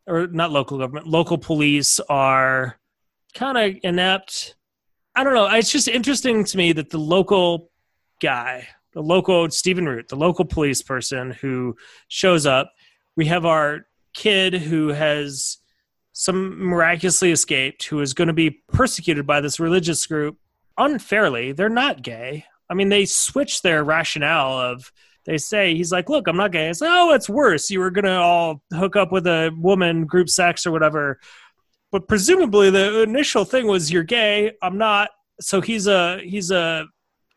[0.08, 2.78] or not local government local police are
[3.34, 4.56] kind of inept.
[5.16, 5.48] I don't know.
[5.48, 7.71] It's just interesting to me that the local
[8.22, 11.76] guy, the local Stephen Root, the local police person who
[12.08, 12.72] shows up.
[13.16, 15.58] We have our kid who has
[16.14, 20.38] some miraculously escaped, who is going to be persecuted by this religious group
[20.78, 21.52] unfairly.
[21.52, 22.46] They're not gay.
[22.70, 24.92] I mean, they switch their rationale of
[25.26, 26.72] they say he's like, look, I'm not gay.
[26.82, 27.70] Oh, it's worse.
[27.70, 31.20] You were gonna all hook up with a woman, group sex or whatever.
[31.92, 34.54] But presumably the initial thing was you're gay.
[34.62, 35.10] I'm not.
[35.40, 36.86] So he's a he's a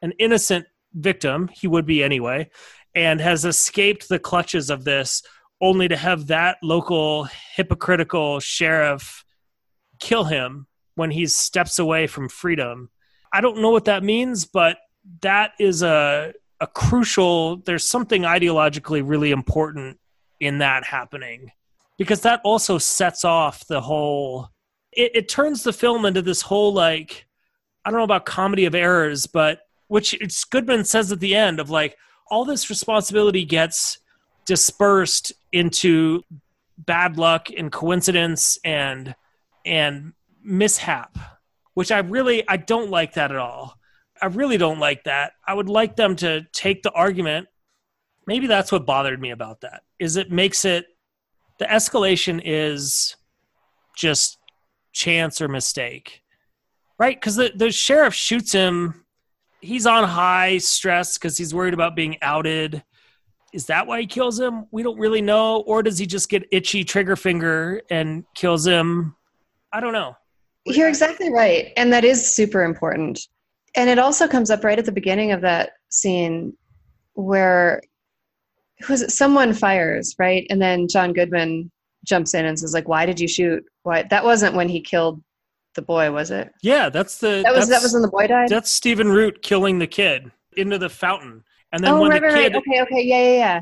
[0.03, 2.51] an innocent victim, he would be anyway,
[2.95, 5.23] and has escaped the clutches of this
[5.61, 9.25] only to have that local hypocritical sheriff
[10.01, 12.91] kill him when he steps away from freedom.
[13.33, 14.79] I don't know what that means, but
[15.23, 19.99] that is a a crucial there's something ideologically really important
[20.41, 21.51] in that happening
[21.99, 24.49] because that also sets off the whole
[24.93, 27.27] it, it turns the film into this whole like
[27.85, 31.61] i don't know about comedy of errors but which it's goodman says at the end
[31.61, 31.97] of like
[32.31, 33.99] all this responsibility gets
[34.47, 36.23] dispersed into
[36.79, 39.15] bad luck and coincidence and
[39.65, 41.17] and mishap
[41.75, 43.79] which i really i don't like that at all.
[44.21, 45.33] I really don't like that.
[45.47, 47.49] I would like them to take the argument.
[48.27, 50.87] Maybe that's what bothered me about that is it makes it
[51.59, 53.17] the escalation is
[53.95, 54.39] just
[54.93, 56.23] chance or mistake.
[56.99, 57.21] Right?
[57.21, 59.04] Because the, the sheriff shoots him
[59.65, 62.83] he's on high stress because he's worried about being outed
[63.53, 66.47] is that why he kills him we don't really know or does he just get
[66.51, 69.15] itchy trigger finger and kills him
[69.73, 70.17] i don't know
[70.67, 71.73] You're exactly right.
[71.77, 73.21] And that is super important.
[73.77, 76.57] And it also comes up right at the beginning of that scene
[77.15, 77.83] where
[78.89, 79.11] was it?
[79.11, 80.47] Someone fires, right?
[80.51, 81.71] And then John Goodman
[82.05, 83.63] jumps in and says, like, why did you shoot?
[83.83, 85.23] Why that wasn't when he killed
[85.75, 86.53] the boy, was it?
[86.63, 88.49] yeah that's the That was that was when the boy died?
[88.49, 92.29] that's stephen root killing the kid into the fountain and then oh, when right, the
[92.29, 92.63] right, kid right.
[92.69, 93.61] Okay, okay, yeah, yeah, yeah.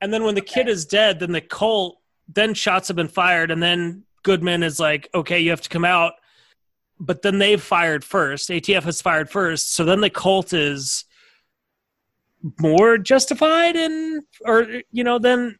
[0.00, 3.52] And then when the kid is dead, then the cult, then shots have been fired,
[3.52, 6.14] and then Goodman is like, okay, you have to come out.
[6.98, 8.48] But then they've fired first.
[8.48, 9.76] ATF has fired first.
[9.76, 11.04] So then the cult is
[12.58, 15.56] more justified and or you know, then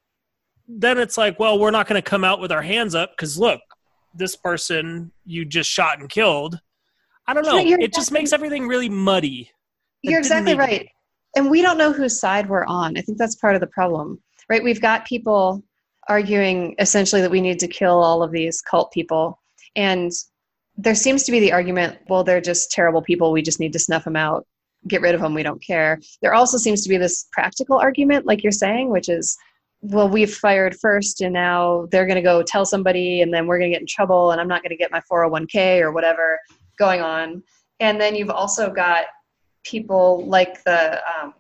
[0.66, 3.60] then it's like, well, we're not gonna come out with our hands up because look,
[4.14, 6.58] this person you just shot and killed.
[7.26, 7.58] I don't know.
[7.58, 9.50] It just makes everything really muddy.
[10.02, 10.88] You're exactly right.
[11.36, 12.98] And we don't know whose side we're on.
[12.98, 14.62] I think that's part of the problem, right?
[14.62, 15.62] We've got people
[16.08, 19.40] arguing essentially that we need to kill all of these cult people.
[19.76, 20.10] And
[20.76, 23.32] there seems to be the argument well, they're just terrible people.
[23.32, 24.46] We just need to snuff them out,
[24.88, 25.34] get rid of them.
[25.34, 26.00] We don't care.
[26.20, 29.36] There also seems to be this practical argument, like you're saying, which is
[29.82, 33.58] well, we've fired first and now they're going to go tell somebody and then we're
[33.58, 36.38] going to get in trouble and I'm not going to get my 401k or whatever
[36.78, 37.42] going on.
[37.80, 39.06] And then you've also got
[39.64, 41.34] people like the um,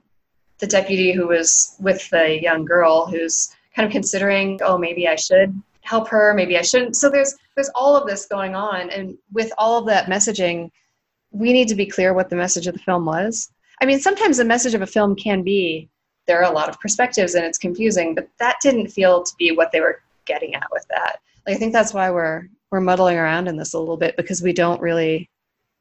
[0.58, 5.16] the deputy who was with the young girl who's kind of considering, oh, maybe I
[5.16, 6.96] should help her, maybe I shouldn't.
[6.96, 10.70] So there's there's all of this going on, and with all of that messaging,
[11.30, 13.50] we need to be clear what the message of the film was.
[13.80, 15.88] I mean, sometimes the message of a film can be
[16.26, 19.52] there are a lot of perspectives and it's confusing, but that didn't feel to be
[19.52, 21.18] what they were getting at with that.
[21.46, 24.42] Like I think that's why we're we're muddling around in this a little bit because
[24.42, 25.28] we don't really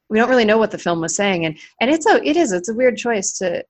[0.10, 2.52] we don't really know what the film was saying and and it's a it is
[2.52, 3.64] it's a weird choice to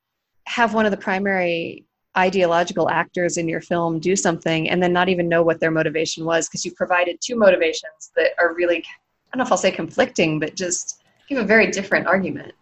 [0.47, 1.85] have one of the primary
[2.17, 6.25] ideological actors in your film do something and then not even know what their motivation
[6.25, 9.71] was because you provided two motivations that are really I don't know if I'll say
[9.71, 12.53] conflicting but just give a very different argument.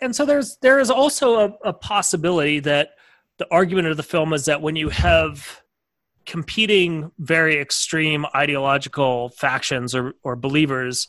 [0.00, 2.92] and so there's there is also a, a possibility that
[3.38, 5.62] the argument of the film is that when you have
[6.26, 11.08] competing very extreme ideological factions or, or believers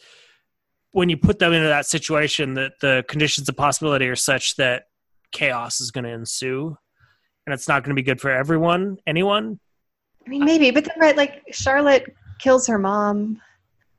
[0.91, 4.83] when you put them into that situation that the conditions of possibility are such that
[5.31, 6.75] chaos is going to ensue
[7.45, 9.59] and it's not going to be good for everyone anyone
[10.25, 13.41] I mean maybe but then right like Charlotte kills her mom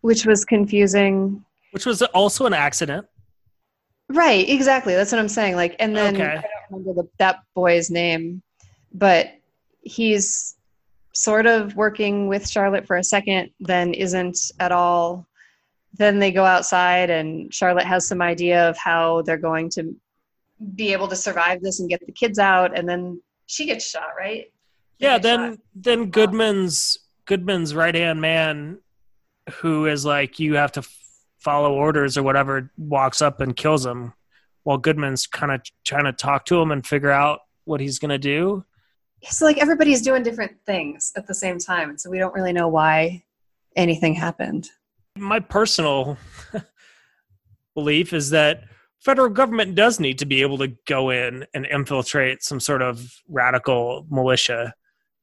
[0.00, 3.06] which was confusing which was also an accident
[4.10, 4.94] Right, exactly.
[4.94, 5.54] That's what I'm saying.
[5.54, 6.42] Like, and then Okay.
[6.70, 8.42] Remember the, that boy's name,
[8.92, 9.28] but
[9.82, 10.56] he's
[11.12, 15.26] sort of working with Charlotte for a second, then isn't at all.
[15.94, 19.94] Then they go outside, and Charlotte has some idea of how they're going to
[20.74, 24.10] be able to survive this and get the kids out, and then she gets shot.
[24.16, 24.52] Right?
[25.00, 25.58] They yeah then shot.
[25.74, 28.78] then goodman's goodman's right hand man
[29.54, 30.98] who is like you have to f-
[31.38, 34.12] follow orders or whatever walks up and kills him
[34.64, 38.10] while goodman's kind of trying to talk to him and figure out what he's going
[38.10, 38.64] to do
[39.28, 42.68] So like everybody's doing different things at the same time, so we don't really know
[42.68, 43.22] why
[43.76, 44.68] anything happened.
[45.16, 46.16] my personal
[47.74, 48.64] belief is that
[48.98, 53.20] federal government does need to be able to go in and infiltrate some sort of
[53.28, 54.74] radical militia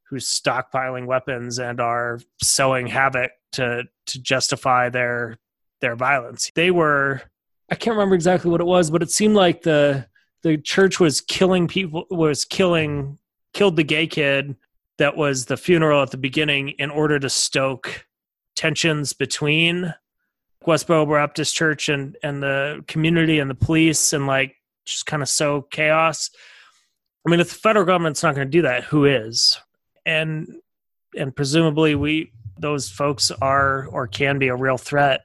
[0.09, 5.37] who's stockpiling weapons and are sowing havoc to to justify their
[5.81, 6.51] their violence.
[6.55, 7.21] They were
[7.69, 10.07] I can't remember exactly what it was, but it seemed like the
[10.43, 13.17] the church was killing people was killing
[13.53, 14.55] killed the gay kid
[14.97, 18.07] that was the funeral at the beginning in order to stoke
[18.55, 19.93] tensions between
[20.65, 24.55] Westboro Baptist Church and and the community and the police and like
[24.85, 26.29] just kind of sow chaos.
[27.25, 29.59] I mean, if the federal government's not going to do that, who is?
[30.05, 30.47] And
[31.15, 35.21] and presumably we those folks are or can be a real threat,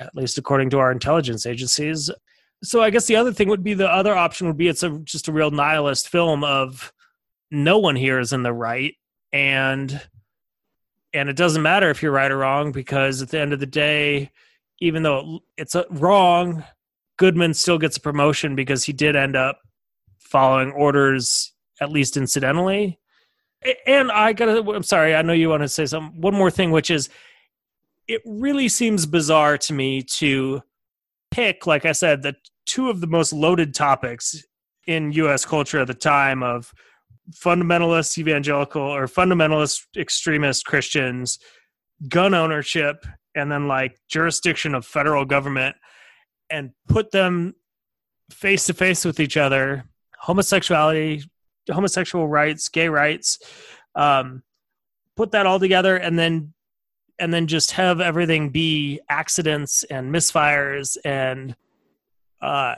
[0.00, 2.10] at least according to our intelligence agencies.
[2.62, 4.98] So I guess the other thing would be the other option would be it's a
[5.00, 6.92] just a real nihilist film of
[7.50, 8.94] no one here is in the right
[9.32, 10.00] and
[11.12, 13.66] and it doesn't matter if you're right or wrong because at the end of the
[13.66, 14.30] day,
[14.80, 16.62] even though it's uh, wrong,
[17.16, 19.60] Goodman still gets a promotion because he did end up
[20.18, 22.98] following orders at least incidentally.
[23.86, 26.70] And I gotta, I'm sorry, I know you want to say some one more thing,
[26.70, 27.08] which is
[28.08, 30.62] it really seems bizarre to me to
[31.30, 32.34] pick, like I said, the
[32.66, 34.44] two of the most loaded topics
[34.86, 35.44] in U.S.
[35.44, 36.72] culture at the time of
[37.32, 41.38] fundamentalist evangelical or fundamentalist extremist Christians,
[42.08, 43.04] gun ownership,
[43.34, 45.76] and then like jurisdiction of federal government,
[46.50, 47.54] and put them
[48.30, 49.84] face to face with each other.
[50.20, 51.24] Homosexuality,
[51.70, 53.38] homosexual rights, gay rights,
[53.94, 54.42] um,
[55.16, 56.52] put that all together, and then
[57.18, 61.56] and then just have everything be accidents and misfires and
[62.42, 62.74] uh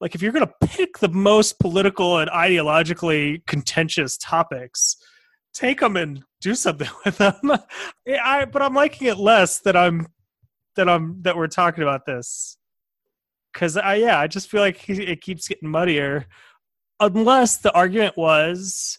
[0.00, 4.96] like if you're going to pick the most political and ideologically contentious topics
[5.54, 7.52] take them and do something with them
[8.22, 10.06] i but i'm liking it less that i'm
[10.76, 12.56] that i'm that we're talking about this.
[13.52, 16.26] Because i yeah i just feel like it keeps getting muddier.
[17.00, 18.98] Unless the argument was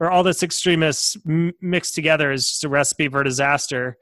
[0.00, 1.16] or all this extremists
[1.60, 3.98] mixed together is just a recipe for disaster.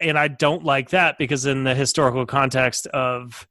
[0.00, 3.46] And i don't like that because in the historical context of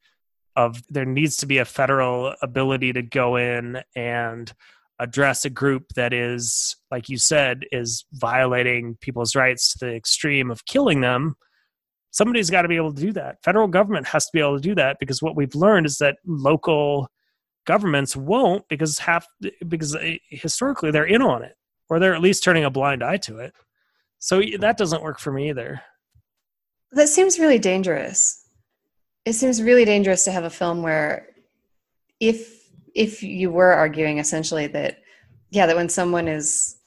[0.55, 4.51] of there needs to be a federal ability to go in and
[4.99, 10.49] address a group that is like you said is violating people's rights to the extreme
[10.49, 11.35] of killing them.
[12.11, 13.37] Somebody's got to be able to do that.
[13.43, 16.17] Federal government has to be able to do that because what we've learned is that
[16.25, 17.07] local
[17.67, 19.27] governments won't because half
[19.67, 21.53] because eh, historically they're in on it
[21.89, 23.53] or they're at least turning a blind eye to it.
[24.19, 24.59] So hmm.
[24.61, 25.81] that doesn't work for me either.
[26.91, 28.45] That seems really dangerous.
[29.25, 31.27] It seems really dangerous to have a film where
[32.19, 32.57] if
[32.95, 34.97] if you were arguing essentially that
[35.51, 36.77] yeah that when someone is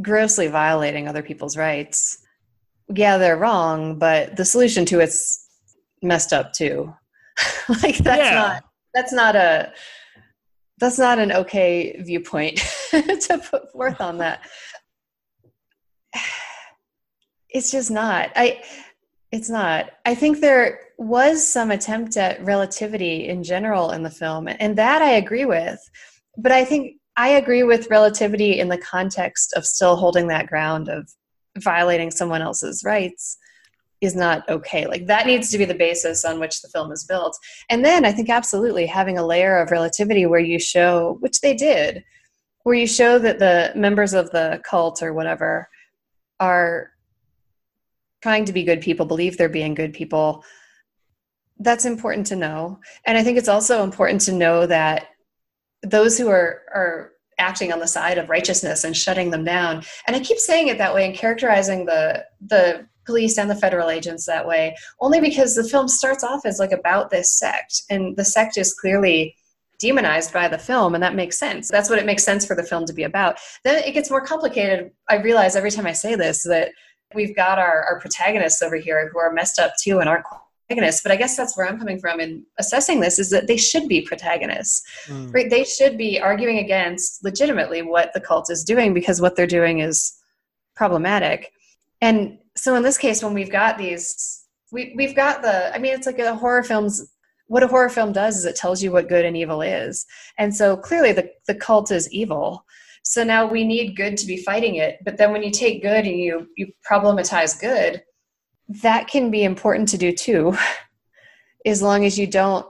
[0.00, 2.18] grossly violating other people's rights
[2.94, 5.42] yeah they're wrong but the solution to it's
[6.02, 6.92] messed up too.
[7.68, 8.34] Like that's yeah.
[8.34, 9.72] not that's not a
[10.82, 12.56] that's not an okay viewpoint
[12.90, 14.42] to put forth on that.
[17.54, 18.30] It's just not.
[18.34, 18.62] I
[19.30, 19.90] it's not.
[20.06, 25.02] I think there was some attempt at relativity in general in the film, and that
[25.02, 25.78] I agree with.
[26.38, 30.88] But I think I agree with relativity in the context of still holding that ground
[30.88, 31.10] of
[31.58, 33.36] violating someone else's rights
[34.02, 34.86] is not okay.
[34.86, 37.38] Like that needs to be the basis on which the film is built.
[37.70, 41.54] And then I think absolutely having a layer of relativity where you show, which they
[41.54, 42.04] did,
[42.64, 45.68] where you show that the members of the cult or whatever
[46.40, 46.90] are
[48.20, 50.44] trying to be good people, believe they're being good people,
[51.62, 55.08] that's important to know and i think it's also important to know that
[55.82, 60.16] those who are are acting on the side of righteousness and shutting them down and
[60.16, 64.26] i keep saying it that way and characterizing the the police and the federal agents
[64.26, 68.24] that way only because the film starts off as like about this sect and the
[68.24, 69.34] sect is clearly
[69.78, 71.68] demonized by the film and that makes sense.
[71.68, 73.38] That's what it makes sense for the film to be about.
[73.64, 74.92] Then it gets more complicated.
[75.08, 76.70] I realize every time i say this that
[77.14, 80.24] we've got our, our protagonists over here who are messed up too and aren't
[80.68, 83.56] protagonists but i guess that's where i'm coming from in assessing this is that they
[83.56, 84.82] should be protagonists.
[85.08, 85.34] Mm.
[85.34, 85.50] right?
[85.50, 89.80] They should be arguing against legitimately what the cult is doing because what they're doing
[89.80, 90.16] is
[90.76, 91.52] problematic.
[92.00, 95.94] And so in this case when we've got these we, we've got the i mean
[95.94, 97.12] it's like a horror films
[97.46, 100.06] what a horror film does is it tells you what good and evil is
[100.38, 102.64] and so clearly the, the cult is evil
[103.04, 106.06] so now we need good to be fighting it but then when you take good
[106.06, 108.02] and you you problematize good
[108.80, 110.56] that can be important to do too,
[111.66, 112.66] as long as you don't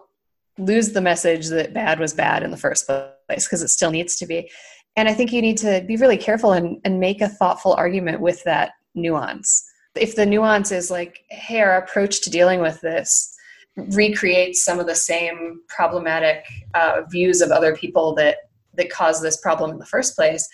[0.58, 4.16] lose the message that bad was bad in the first place, because it still needs
[4.16, 4.50] to be.
[4.96, 8.20] And I think you need to be really careful and, and make a thoughtful argument
[8.20, 9.64] with that nuance.
[9.94, 13.34] If the nuance is like, hey, our approach to dealing with this
[13.76, 18.36] recreates some of the same problematic uh, views of other people that
[18.74, 20.48] that caused this problem in the first place,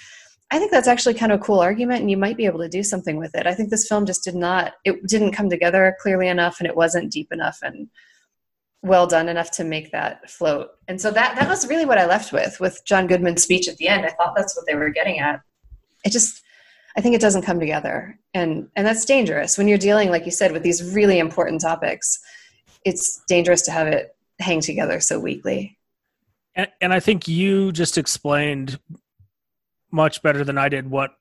[0.51, 2.69] I think that's actually kind of a cool argument, and you might be able to
[2.69, 3.47] do something with it.
[3.47, 6.75] I think this film just did not, it didn't come together clearly enough, and it
[6.75, 7.89] wasn't deep enough and
[8.83, 10.71] well done enough to make that float.
[10.89, 13.77] And so that that was really what I left with with John Goodman's speech at
[13.77, 14.07] the end.
[14.07, 15.41] I thought that's what they were getting at.
[16.05, 16.43] It just,
[16.97, 20.33] I think it doesn't come together, and and that's dangerous when you're dealing, like you
[20.33, 22.19] said, with these really important topics.
[22.85, 25.79] It's dangerous to have it hang together so weakly.
[26.55, 28.79] And, and I think you just explained
[29.91, 31.13] much better than I did what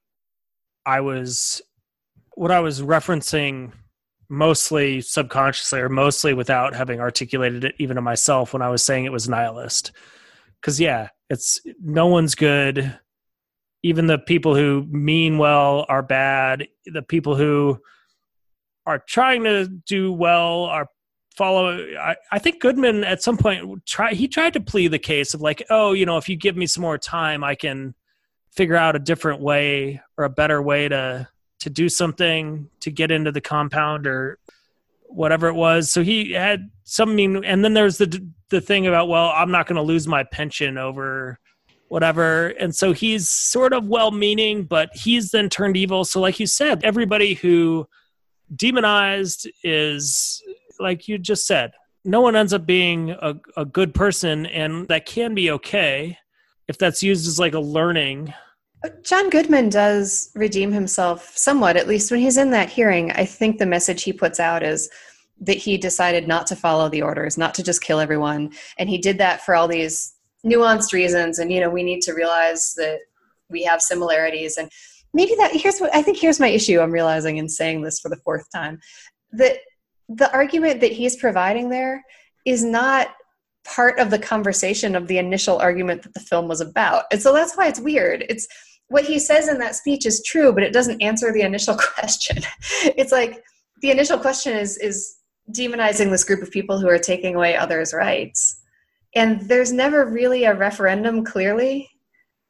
[0.85, 1.61] I was
[2.35, 3.71] what I was referencing
[4.29, 9.05] mostly subconsciously or mostly without having articulated it even to myself when I was saying
[9.05, 9.91] it was nihilist.
[10.61, 12.97] Cuz yeah, it's no one's good.
[13.83, 16.67] Even the people who mean well are bad.
[16.85, 17.79] The people who
[18.85, 20.87] are trying to do well, are
[21.37, 25.35] follow I, I think goodman at some point try he tried to plea the case
[25.35, 27.93] of like oh you know if you give me some more time i can
[28.49, 31.27] figure out a different way or a better way to
[31.59, 34.39] to do something to get into the compound or
[35.03, 39.07] whatever it was so he had some mean and then there's the the thing about
[39.07, 41.39] well i'm not going to lose my pension over
[41.89, 46.39] whatever and so he's sort of well meaning but he's then turned evil so like
[46.39, 47.87] you said everybody who
[48.55, 50.41] demonized is
[50.79, 51.71] like you just said,
[52.05, 56.17] no one ends up being a, a good person, and that can be okay
[56.67, 58.33] if that's used as like a learning.
[58.85, 63.11] Uh, John Goodman does redeem himself somewhat, at least when he's in that hearing.
[63.11, 64.89] I think the message he puts out is
[65.41, 68.51] that he decided not to follow the orders, not to just kill everyone.
[68.77, 70.13] And he did that for all these
[70.45, 71.39] nuanced reasons.
[71.39, 72.99] And, you know, we need to realize that
[73.49, 74.57] we have similarities.
[74.57, 74.69] And
[75.13, 78.09] maybe that here's what I think here's my issue I'm realizing in saying this for
[78.09, 78.79] the fourth time
[79.31, 79.57] that
[80.09, 82.03] the argument that he's providing there
[82.45, 83.09] is not
[83.65, 87.03] part of the conversation of the initial argument that the film was about.
[87.11, 88.25] And so that's why it's weird.
[88.29, 88.47] It's
[88.87, 92.37] what he says in that speech is true, but it doesn't answer the initial question.
[92.83, 93.43] it's like
[93.81, 95.15] the initial question is is
[95.51, 98.61] demonizing this group of people who are taking away others' rights.
[99.15, 101.89] And there's never really a referendum clearly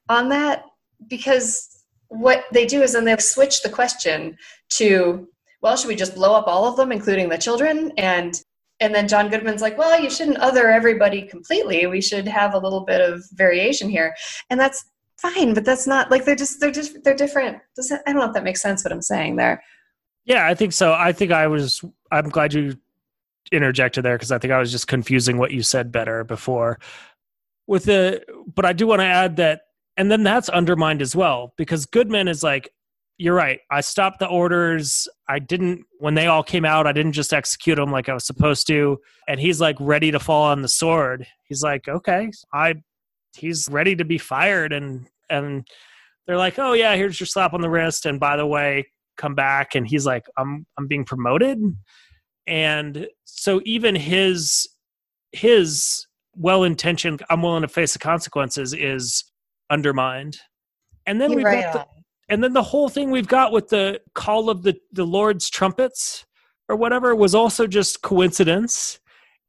[0.10, 0.64] on that
[1.08, 4.38] because what they do is then they switch the question
[4.70, 5.28] to
[5.62, 7.91] well, should we just blow up all of them, including the children?
[7.97, 8.39] And
[8.80, 11.88] and then John Goodman's like, well, you shouldn't other everybody completely.
[11.88, 14.16] We should have a little bit of variation here,
[14.49, 14.86] and that's
[15.18, 15.55] fine.
[15.55, 17.58] But that's not like they're just they're just they're different.
[17.80, 19.64] I don't know if that makes sense what I'm saying there.
[20.26, 20.93] Yeah, I think so.
[20.93, 21.84] I think I was.
[22.12, 22.78] I'm glad you
[23.51, 26.79] interjected there because I think I was just confusing what you said better before.
[27.67, 28.23] With the,
[28.53, 29.61] but I do want to add that,
[29.97, 32.69] and then that's undermined as well because Goodman is like,
[33.17, 33.61] you're right.
[33.71, 35.07] I stopped the orders.
[35.27, 36.85] I didn't when they all came out.
[36.85, 38.99] I didn't just execute them like I was supposed to.
[39.27, 41.25] And he's like ready to fall on the sword.
[41.43, 42.75] He's like, okay, I.
[43.35, 45.67] He's ready to be fired, and and
[46.25, 48.05] they're like, oh yeah, here's your slap on the wrist.
[48.05, 49.75] And by the way, come back.
[49.75, 51.59] And he's like, I'm I'm being promoted.
[52.47, 54.67] And so even his
[55.31, 59.25] his well intentioned, I'm willing to face the consequences is
[59.69, 60.39] undermined.
[61.05, 61.97] And then we right got the,
[62.29, 66.25] and then the whole thing we've got with the call of the the lord's trumpets
[66.69, 68.99] or whatever was also just coincidence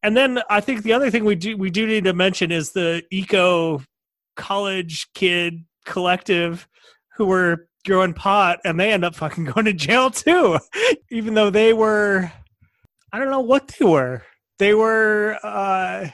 [0.03, 2.72] and then i think the other thing we do we do need to mention is
[2.72, 3.82] the eco
[4.36, 6.68] college kid collective
[7.16, 10.59] who were growing pot and they end up fucking going to jail too
[11.11, 12.30] even though they were
[13.13, 14.23] i don't know what they were
[14.59, 16.09] they were uh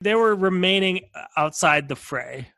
[0.00, 1.00] they were remaining
[1.36, 2.48] outside the fray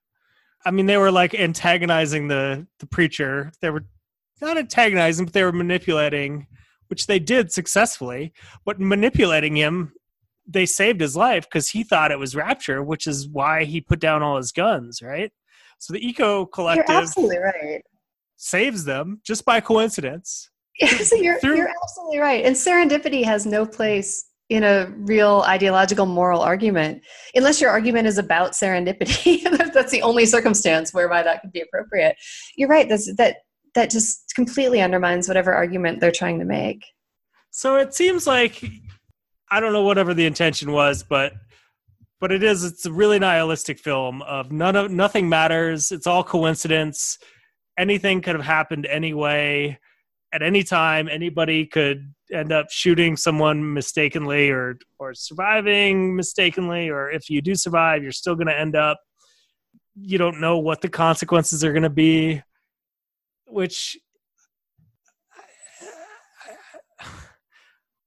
[0.64, 3.53] I mean, they were like antagonizing the the preacher.
[3.61, 3.85] They were
[4.41, 6.47] not antagonizing, but they were manipulating,
[6.89, 8.33] which they did successfully.
[8.64, 9.93] But manipulating him,
[10.47, 14.01] they saved his life because he thought it was rapture, which is why he put
[14.01, 15.03] down all his guns.
[15.03, 15.33] Right.
[15.78, 17.83] So the eco collective, you're absolutely right,
[18.37, 20.49] saves them just by coincidence.
[20.80, 22.44] Yes, you're, you're absolutely right.
[22.44, 27.02] And serendipity has no place in a real ideological moral argument
[27.34, 29.42] unless your argument is about serendipity.
[29.72, 32.16] That's the only circumstance whereby that could be appropriate.
[32.56, 33.36] You're right that's, that
[33.74, 36.84] that just completely undermines whatever argument they're trying to make.
[37.50, 38.64] So it seems like
[39.50, 41.34] i don't know whatever the intention was but
[42.20, 45.90] but it is it's a really nihilistic film of none of nothing matters.
[45.90, 47.18] It's all coincidence.
[47.76, 49.78] Anything could have happened anyway
[50.33, 57.11] at any time anybody could end up shooting someone mistakenly or or surviving mistakenly or
[57.11, 58.99] if you do survive you're still going to end up
[59.95, 62.43] you don't know what the consequences are going to be
[63.47, 63.99] which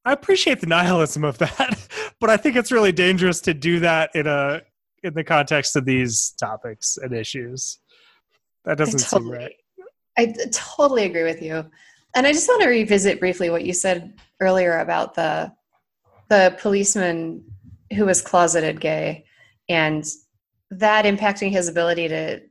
[0.05, 1.87] I appreciate the nihilism of that,
[2.19, 4.61] but I think it's really dangerous to do that in a
[5.03, 7.79] in the context of these topics and issues.
[8.65, 9.55] That doesn't totally, seem right.
[10.17, 11.65] I totally agree with you.
[12.15, 15.53] And I just want to revisit briefly what you said earlier about the
[16.29, 17.43] the policeman
[17.95, 19.25] who was closeted gay
[19.69, 20.03] and
[20.71, 22.41] that impacting his ability to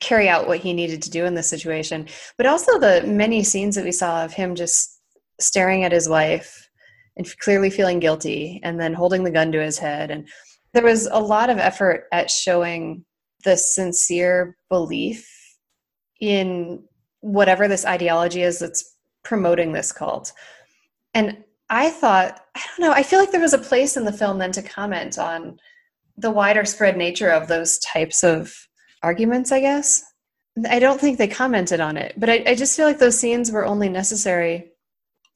[0.00, 2.08] carry out what he needed to do in this situation
[2.38, 4.96] but also the many scenes that we saw of him just
[5.38, 6.66] staring at his wife
[7.16, 10.10] and clearly feeling guilty and then holding the gun to his head.
[10.10, 10.28] And
[10.74, 13.04] there was a lot of effort at showing
[13.44, 15.28] the sincere belief
[16.20, 16.84] in
[17.26, 20.32] whatever this ideology is that's promoting this cult.
[21.14, 24.12] And I thought, I don't know, I feel like there was a place in the
[24.12, 25.58] film then to comment on
[26.16, 28.54] the wider spread nature of those types of
[29.02, 30.04] arguments, I guess.
[30.68, 33.50] I don't think they commented on it, but I, I just feel like those scenes
[33.50, 34.70] were only necessary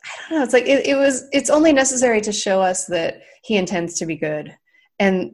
[0.05, 0.45] I don't know.
[0.45, 1.29] It's like it, it was.
[1.33, 4.57] It's only necessary to show us that he intends to be good,
[4.99, 5.33] and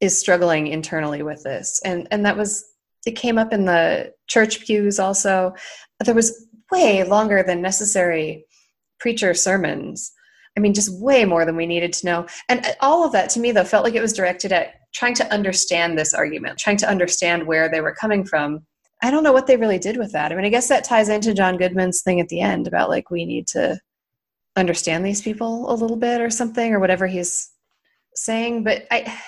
[0.00, 2.64] is struggling internally with this, and and that was
[3.06, 5.54] it came up in the church pews also.
[6.04, 8.44] There was way longer than necessary
[8.98, 10.12] preacher sermons.
[10.56, 12.26] I mean, just way more than we needed to know.
[12.48, 15.32] And all of that to me, though, felt like it was directed at trying to
[15.32, 18.66] understand this argument, trying to understand where they were coming from.
[19.02, 20.32] I don't know what they really did with that.
[20.32, 23.10] I mean, I guess that ties into John Goodman's thing at the end about like
[23.10, 23.78] we need to
[24.56, 27.50] understand these people a little bit or something or whatever he's
[28.14, 28.64] saying.
[28.64, 29.20] But I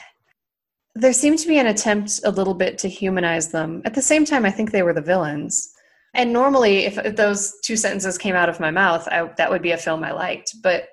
[0.94, 3.82] there seemed to be an attempt a little bit to humanize them.
[3.84, 5.72] At the same time, I think they were the villains.
[6.14, 9.62] And normally, if, if those two sentences came out of my mouth, I, that would
[9.62, 10.54] be a film I liked.
[10.62, 10.88] But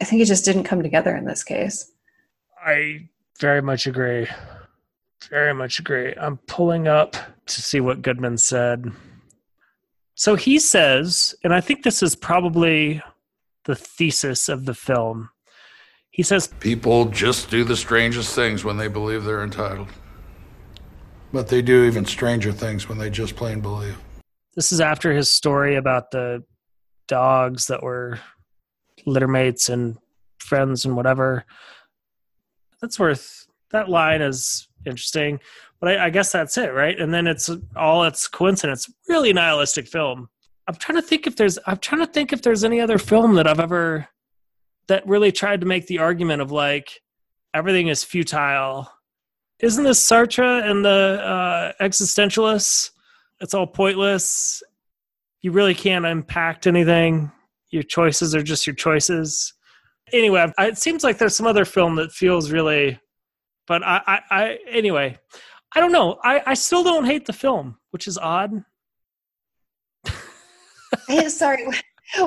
[0.00, 1.90] I think it just didn't come together in this case.
[2.64, 3.08] I
[3.40, 4.28] very much agree.
[5.30, 6.14] Very much agree.
[6.14, 7.16] I'm pulling up
[7.46, 8.92] to see what Goodman said.
[10.14, 13.02] So he says, and I think this is probably
[13.64, 15.30] the thesis of the film.
[16.10, 19.88] He says People just do the strangest things when they believe they're entitled.
[21.32, 23.98] But they do even stranger things when they just plain believe.
[24.58, 26.42] This is after his story about the
[27.06, 28.18] dogs that were
[29.06, 29.96] littermates and
[30.40, 31.44] friends and whatever.
[32.80, 35.38] That's worth that line is interesting,
[35.78, 36.98] but I, I guess that's it, right?
[36.98, 38.92] And then it's all it's coincidence.
[39.08, 40.28] Really nihilistic film.
[40.66, 43.36] I'm trying to think if there's I'm trying to think if there's any other film
[43.36, 44.08] that I've ever
[44.88, 47.00] that really tried to make the argument of like
[47.54, 48.90] everything is futile.
[49.60, 52.90] Isn't this Sartre and the uh, existentialists?
[53.40, 54.62] It's all pointless.
[55.42, 57.30] You really can't impact anything.
[57.70, 59.54] Your choices are just your choices.
[60.12, 62.98] Anyway, it seems like there's some other film that feels really,
[63.66, 65.18] but I, I, I anyway,
[65.76, 66.18] I don't know.
[66.24, 68.64] I, I still don't hate the film, which is odd.
[71.28, 71.66] Sorry,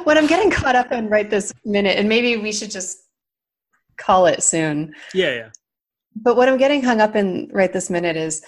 [0.04, 3.00] what I'm getting caught up in right this minute, and maybe we should just
[3.98, 4.94] call it soon.
[5.14, 5.50] Yeah, yeah.
[6.16, 8.44] But what I'm getting hung up in right this minute is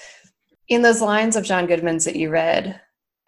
[0.68, 2.80] in those lines of John Goodman's that you read,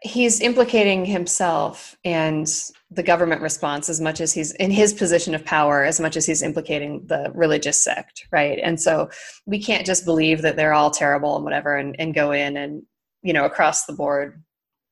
[0.02, 2.48] he's implicating himself and
[2.92, 6.26] the government response as much as he's in his position of power, as much as
[6.26, 8.60] he's implicating the religious sect, right?
[8.62, 9.10] And so
[9.46, 12.84] we can't just believe that they're all terrible and whatever and, and go in and,
[13.24, 14.44] you know, across the board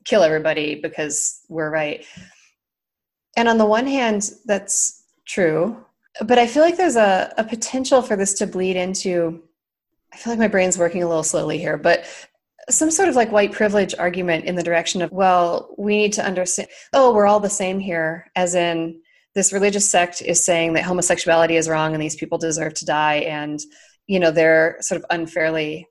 [0.06, 2.06] kill everybody because we're right.
[3.36, 5.78] And on the one hand, that's true.
[6.22, 9.42] But I feel like there's a, a potential for this to bleed into,
[10.14, 12.06] I feel like my brain's working a little slowly here, but
[12.70, 16.26] some sort of like white privilege argument in the direction of, well, we need to
[16.26, 19.02] understand, oh, we're all the same here, as in
[19.36, 23.16] this religious sect is saying that homosexuality is wrong and these people deserve to die.
[23.16, 23.60] And,
[24.08, 25.88] you know, they're sort of unfairly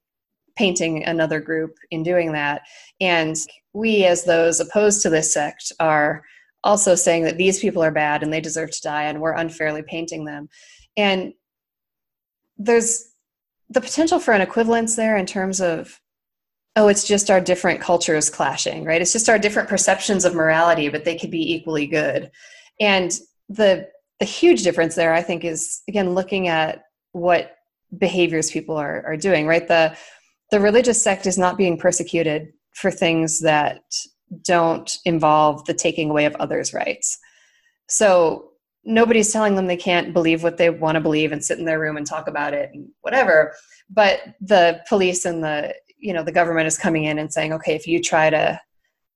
[0.57, 2.63] painting another group in doing that.
[3.01, 3.37] And
[3.73, 6.23] we, as those opposed to this sect, are
[6.65, 9.83] also saying that these people are bad and they deserve to die and we're unfairly
[9.83, 10.49] painting them.
[10.97, 11.33] And
[12.59, 13.09] there's
[13.71, 15.99] the potential for an equivalence there in terms of
[16.77, 19.03] oh it's just our different cultures clashing right?
[19.03, 22.31] It's just our different perceptions of morality but they could be equally good.
[22.81, 23.13] And
[23.49, 23.89] the
[24.21, 27.57] the huge difference there i think is again looking at what
[27.99, 29.69] behaviors people are, are doing right?
[29.69, 29.97] The
[30.51, 33.81] the religious sect is not being persecuted for things that
[34.45, 37.19] don't involve the taking away of others rights.
[37.89, 38.51] So
[38.85, 41.79] nobody's telling them they can't believe what they want to believe and sit in their
[41.79, 43.53] room and talk about it and whatever
[43.89, 47.75] but the police and the you know the government is coming in and saying okay
[47.75, 48.61] if you try to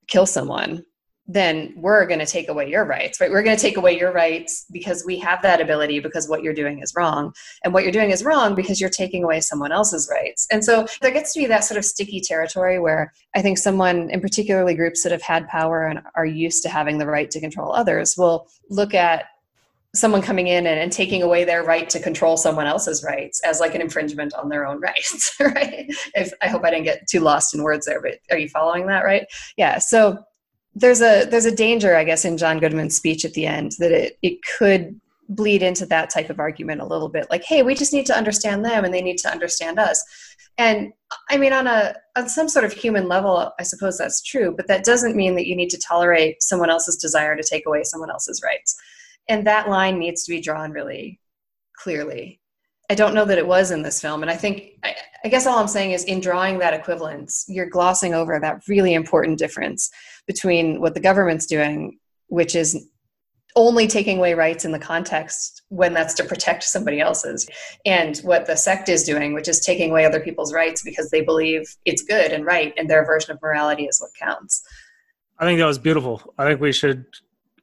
[0.09, 0.85] kill someone
[1.29, 3.31] then we're going to take away your rights right?
[3.31, 6.55] We're going to take away your rights because we have that ability because what you're
[6.55, 7.33] doing is wrong.
[7.65, 10.47] And what you're doing is wrong because you're taking away someone else's rights.
[10.53, 14.09] And so there gets to be that sort of sticky territory where i think someone
[14.11, 17.41] and particularly groups that have had power and are used to having the right to
[17.41, 19.25] control others will look at
[19.97, 23.61] someone coming in and, and, taking away their right to control someone else's rights as
[23.61, 25.87] like an infringement on their own rights right?
[26.15, 28.87] If i hope i didn't get too lost in words there but are you following
[28.87, 29.27] that right?
[29.57, 30.19] Yeah so
[30.75, 33.91] there's a there's a danger i guess in john goodman's speech at the end that
[33.91, 37.75] it, it could bleed into that type of argument a little bit like hey we
[37.75, 40.05] just need to understand them and they need to understand us.
[40.59, 40.93] And
[41.31, 44.69] i mean on a on some sort of human level i suppose that's true but
[44.69, 48.11] that doesn't mean that you need to tolerate someone else's desire to take away someone
[48.11, 48.77] else's rights
[49.29, 51.21] and that line needs to be drawn really
[51.77, 52.41] clearly.
[52.89, 54.23] I don't know that it was in this film.
[54.23, 57.69] And i think I, I, guess all i'm saying is in drawing that equivalence you're
[57.69, 59.91] glossing over that really important difference
[60.27, 61.99] between what the government's doing
[62.29, 62.89] which is
[63.57, 67.49] only taking away rights in the context when that's to protect somebody else's
[67.87, 71.23] and what the sect is doing which is taking away other people's rights because they
[71.23, 74.63] believe it's good and right and their version of morality is what counts.
[75.39, 76.35] I think that was beautiful.
[76.39, 77.05] I think we should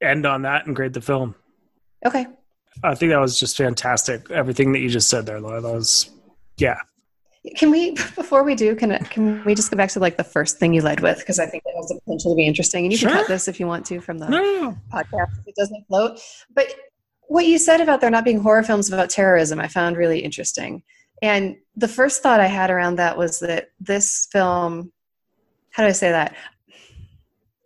[0.01, 1.35] end on that and grade the film
[2.05, 2.25] Okay.
[2.83, 4.29] I think that was just fantastic.
[4.31, 5.61] Everything that you just said there, Laura.
[5.61, 6.09] That was,
[6.57, 6.79] yeah.
[7.57, 10.59] Can we, before we do, can can we just go back to like the first
[10.59, 12.91] thing you led with because I think it has the potential to be interesting, and
[12.93, 13.09] you Sure.
[13.09, 16.19] can cut this if you want to from the No, podcast if it doesn't float.
[16.55, 16.73] But
[17.27, 20.83] what you said about there not being horror films about terrorism, I found really interesting.
[21.21, 24.91] And the first thought I had around that was that this film,
[25.71, 26.35] how do I say that?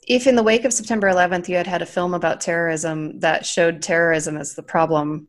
[0.08, 3.46] If in the wake of September 11th you had had a film about terrorism that
[3.46, 5.28] showed terrorism as the problem,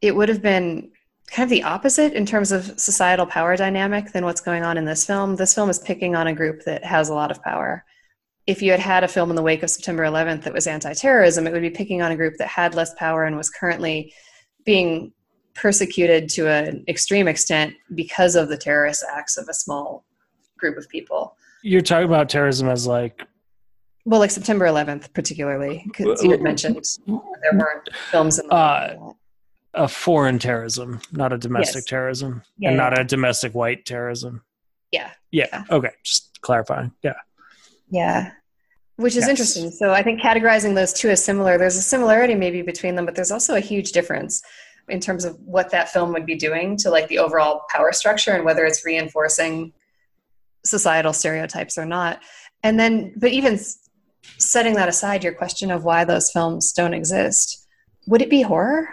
[0.00, 0.90] it would have been
[1.26, 4.84] kind of the opposite in terms of societal power dynamic than what's going on in
[4.84, 5.36] this film.
[5.36, 7.84] This film is picking on a group that has a lot of power
[8.46, 11.46] if you had had a film in the wake of September 11th that was anti-terrorism,
[11.46, 14.12] it would be picking on a group that had less power and was currently
[14.64, 15.12] being
[15.54, 20.04] persecuted to an extreme extent because of the terrorist acts of a small
[20.58, 21.36] group of people.
[21.62, 23.22] You're talking about terrorism as like,
[24.04, 29.12] Well, like September 11th, particularly, because you had mentioned there weren't films in the Uh,
[29.74, 31.84] a foreign terrorism, not a domestic Yes.
[31.86, 32.82] terrorism, Yeah, and yeah.
[32.82, 34.42] not a domestic white terrorism.
[34.90, 35.10] Yeah.
[35.30, 35.46] Yeah.
[35.52, 35.64] Yeah.
[35.70, 35.90] Okay.
[36.04, 36.92] Just clarifying.
[37.02, 37.14] Yeah.
[37.90, 38.32] Yeah.
[38.96, 39.28] Which is Yes.
[39.30, 39.70] interesting.
[39.70, 43.14] So I think categorizing those two as similar, there's a similarity maybe between them, but
[43.14, 44.42] there's also a huge difference
[44.88, 48.32] in terms of what that film would be doing to like the overall power structure
[48.32, 49.72] and whether it's reinforcing
[50.66, 52.20] societal stereotypes or not.
[52.62, 53.58] And then, but even
[54.38, 57.66] setting that aside, your question of why those films don't exist,
[58.06, 58.88] would it be horror?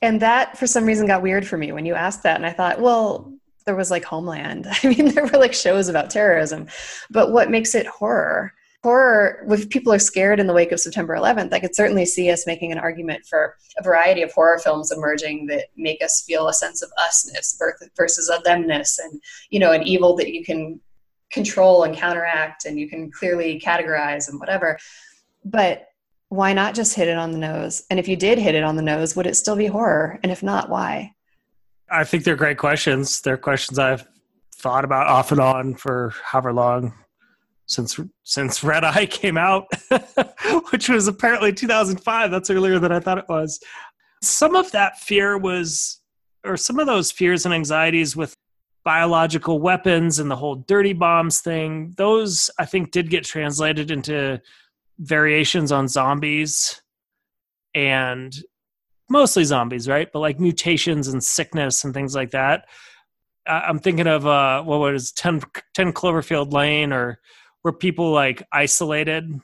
[0.00, 2.36] And that for some reason got weird for me when you asked that.
[2.36, 3.32] And I thought, well,
[3.64, 4.66] there was like Homeland.
[4.82, 6.66] I mean, there were like shows about terrorism.
[7.10, 8.52] But what makes it horror?
[8.82, 12.32] Horror, if people are scared in the wake of September 11th, I could certainly see
[12.32, 16.48] us making an argument for a variety of horror films emerging that make us feel
[16.48, 17.56] a sense of usness
[17.96, 20.80] versus a themness and, you know, an evil that you can
[21.32, 24.78] control and counteract and you can clearly categorize and whatever.
[25.44, 25.88] But
[26.28, 27.84] why not just hit it on the nose?
[27.90, 30.18] And if you did hit it on the nose, would it still be horror?
[30.22, 31.12] And if not, why?
[31.90, 33.20] I think they're great questions.
[33.20, 34.06] They're questions I've
[34.56, 36.94] thought about off and on for however long
[37.66, 39.66] since since Red Eye came out,
[40.70, 42.30] which was apparently 2005.
[42.30, 43.60] That's earlier than I thought it was.
[44.22, 46.00] Some of that fear was,
[46.44, 48.36] or some of those fears and anxieties with
[48.84, 51.94] biological weapons and the whole dirty bombs thing.
[51.96, 54.40] Those I think did get translated into
[54.98, 56.82] variations on zombies
[57.74, 58.34] and
[59.08, 60.10] mostly zombies, right?
[60.12, 62.66] But like mutations and sickness and things like that.
[63.46, 65.42] I'm thinking of uh, what was 10,
[65.74, 67.20] 10 Cloverfield Lane or
[67.62, 69.40] where people like isolated.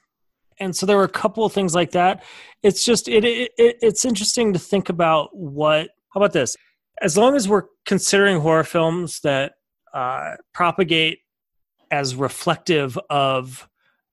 [0.61, 2.24] And so there were a couple of things like that.
[2.62, 5.91] It's just it, it, it it's interesting to think about what.
[6.11, 6.57] How about this?
[7.01, 9.53] As long as we're considering horror films that
[9.94, 11.20] uh, propagate
[11.90, 13.68] as reflective of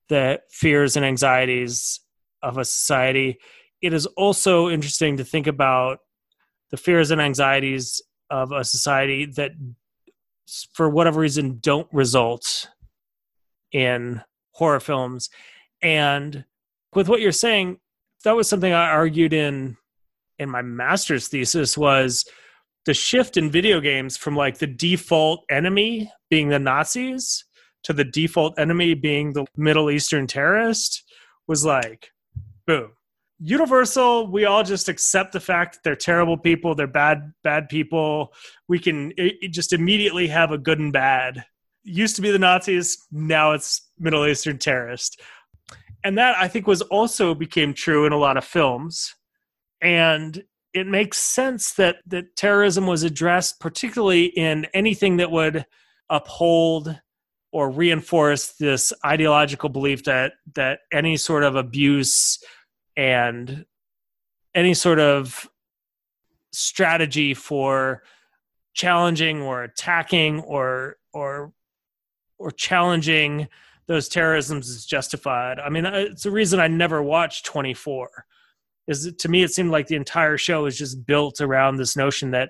[0.10, 2.00] the fears and anxieties
[2.42, 3.40] of a society,
[3.82, 6.00] it is also interesting to think about
[6.72, 9.52] the fears and anxieties of a society that
[10.74, 12.70] for whatever reason don't result
[13.72, 14.22] in
[14.52, 15.30] horror films.
[15.82, 16.46] And
[16.94, 17.80] with what you're saying
[18.24, 19.78] that was something i argued in
[20.40, 22.26] in my master's thesis was
[22.86, 27.46] the shift in video games from like the default enemy being the nazis
[27.84, 31.04] to the default enemy being the middle eastern terrorist
[31.48, 32.12] was like
[32.66, 32.92] boom.
[33.40, 38.34] Universal we all just accept the fact that they're terrible people they're bad bad people.
[38.68, 41.46] We can it, it just immediately have a good and bad.
[41.84, 45.22] Used to be the nazis now it's middle eastern terrorist.
[46.04, 49.16] And that i think was also became true in a lot of films.
[49.82, 50.44] And
[50.76, 55.66] it makes sense that that terrorism was addressed particularly in anything that would
[56.10, 57.00] uphold
[57.54, 62.44] or reinforce this ideological belief that that any sort of abuse
[62.98, 63.66] and
[64.54, 65.50] any sort of
[66.52, 68.04] strategy for
[68.74, 71.54] challenging or attacking or or
[72.38, 73.48] or challenging
[73.88, 75.58] those terrorisms is justified.
[75.58, 78.26] I mean, uh, it's the reason I never watched 24.
[78.88, 82.32] Is to me it seemed like the entire show is just built around this notion
[82.32, 82.50] that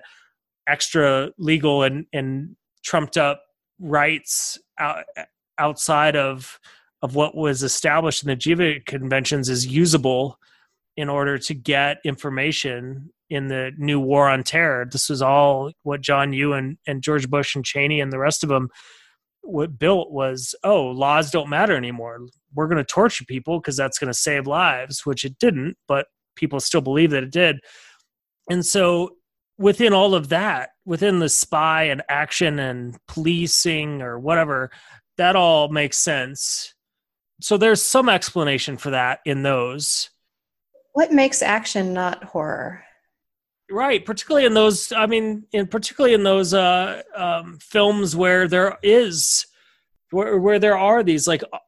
[0.68, 3.42] extra legal and and trumped up
[3.80, 5.04] rights out,
[5.58, 6.58] outside of
[7.02, 10.38] of what was established in the Geneva conventions is usable
[10.96, 14.86] in order to get information in the new war on terror.
[14.90, 18.48] This was all what John and, and George Bush and Cheney and the rest of
[18.48, 18.68] them
[19.46, 23.98] what built was oh laws don't matter anymore we're going to torture people because that's
[23.98, 26.06] going to save lives which it didn't but
[26.36, 27.58] people still believe that it did
[28.50, 29.10] and so
[29.58, 34.70] within all of that within the spy and action and policing or whatever
[35.16, 36.74] that all makes sense
[37.40, 40.10] so there's some explanation for that in those
[40.96, 42.82] what makes action not horror?
[43.70, 44.92] Right, particularly in those.
[44.92, 49.46] I mean, in particularly in those uh, um, films where there is,
[50.10, 51.58] where where there are these like uh,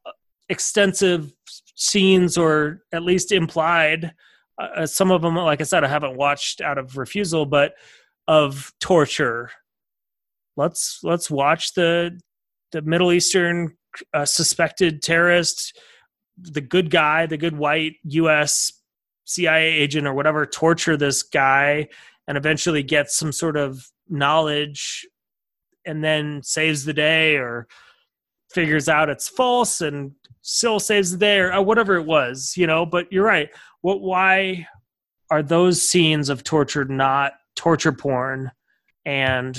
[0.49, 1.31] extensive
[1.75, 4.15] scenes, or at least implied.
[4.59, 7.75] Uh, some of them, like I said, I haven't watched out of refusal, but
[8.27, 9.51] of torture.
[10.57, 12.21] Let's let's watch the
[12.73, 13.77] the Middle Eastern
[14.13, 15.79] uh, suspected terrorist,
[16.37, 18.73] the good guy, the good white U.S.
[19.25, 21.89] CIA agent or whatever torture this guy
[22.27, 25.07] and eventually get some sort of knowledge
[25.87, 27.67] and then saves the day or
[28.51, 32.67] figures out it's false and still saves the day or uh, whatever it was, you
[32.67, 32.87] know.
[32.87, 33.51] But you're right.
[33.83, 34.01] What?
[34.01, 34.67] Why
[35.31, 38.51] are those scenes of torture not torture porn?
[39.05, 39.59] And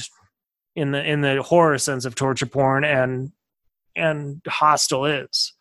[0.75, 3.31] in the in the horror sense of torture porn and
[3.95, 5.53] and Hostel is.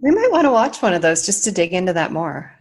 [0.00, 2.54] We might want to watch one of those just to dig into that more.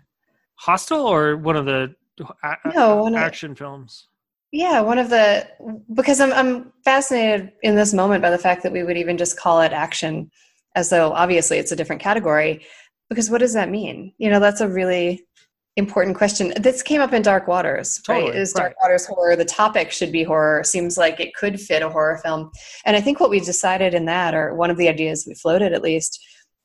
[0.56, 1.96] Hostel or one of the
[2.44, 4.08] a- No, one of- action films?
[4.52, 5.48] Yeah, one of the
[5.94, 9.38] because I'm I'm fascinated in this moment by the fact that we would even just
[9.40, 10.32] call it action
[10.76, 12.66] as though obviously it's a different category
[13.10, 14.14] because what does that mean?
[14.18, 15.27] You know, that's a really
[15.78, 16.54] important question.
[16.60, 18.22] This came up in Dark Waters, right?
[18.22, 18.74] Totally, Is Dark.
[18.82, 19.36] Waters horror?
[19.36, 20.64] The topic should be horror.
[20.64, 22.52] Seems like it could fit a horror film.
[22.84, 25.74] And I think what we decided in that or one of the ideas we floated
[25.74, 26.20] at least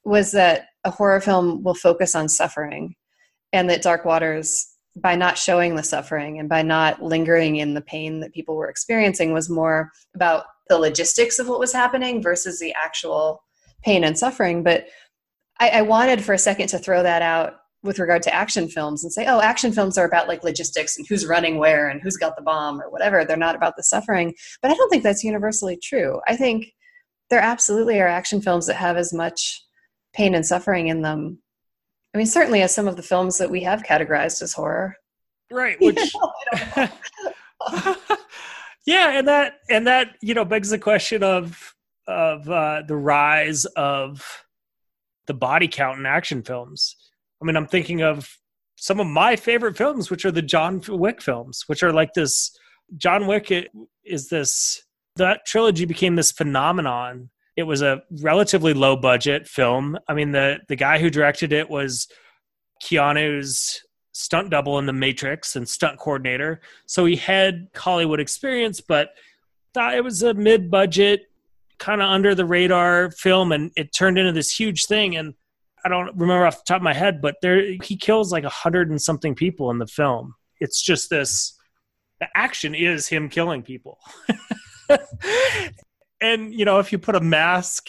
[0.05, 2.95] was that a horror film will focus on suffering
[3.53, 7.81] and that Dark Waters by not showing the suffering and by not lingering in the
[7.81, 12.59] pain that people were experiencing was more about the logistics of what was happening versus
[12.59, 13.43] the actual
[13.85, 14.63] pain and suffering.
[14.63, 14.87] But
[15.61, 19.03] I, I wanted for a second to throw that out with regard to action films
[19.03, 22.17] and say, oh, action films are about like logistics and who's running where and who's
[22.17, 23.25] got the bomb or whatever.
[23.25, 24.35] They're not about the suffering.
[24.61, 26.21] But I don't think that's universally true.
[26.29, 26.73] I think
[27.31, 29.65] there absolutely are action films that have as much
[30.13, 31.39] pain and suffering in them.
[32.15, 34.97] I mean, certainly as some of the films that we have categorized as horror.
[35.51, 36.91] Right, which know, I
[37.67, 38.17] don't know.
[38.87, 41.75] yeah, and that and that you know begs the question of
[42.07, 44.45] of uh, the rise of
[45.27, 46.97] the body count in action films.
[47.43, 48.39] I mean, I'm thinking of
[48.77, 52.57] some of my favorite films, which are the John Wick films, which are like this.
[52.97, 53.53] John Wick
[54.05, 54.83] is this
[55.17, 57.31] that trilogy became this phenomenon.
[57.57, 59.99] It was a relatively low budget film.
[60.09, 62.09] I mean, the the guy who directed it was
[62.83, 63.83] Keanu's
[64.13, 66.61] stunt double in The Matrix and stunt coordinator.
[66.87, 69.11] So he had Hollywood experience, but
[69.75, 71.23] thought it was a mid budget,
[71.79, 75.17] kind of under the radar film, and it turned into this huge thing.
[75.17, 75.35] And
[75.85, 78.49] I don't remember off the top of my head, but there he kills like a
[78.49, 80.35] hundred and something people in the film.
[80.61, 81.59] It's just this
[82.21, 83.99] the action is him killing people.
[86.21, 87.89] and you know, if you put a mask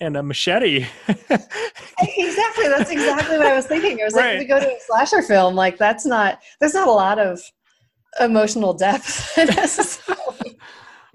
[0.00, 2.68] and a machete exactly.
[2.68, 3.98] That's exactly what I was thinking.
[4.00, 4.34] I was like, Right.
[4.34, 6.40] if we go to a slasher film, like that's not.
[6.60, 7.40] There's not a lot of
[8.20, 10.58] emotional depth necessarily.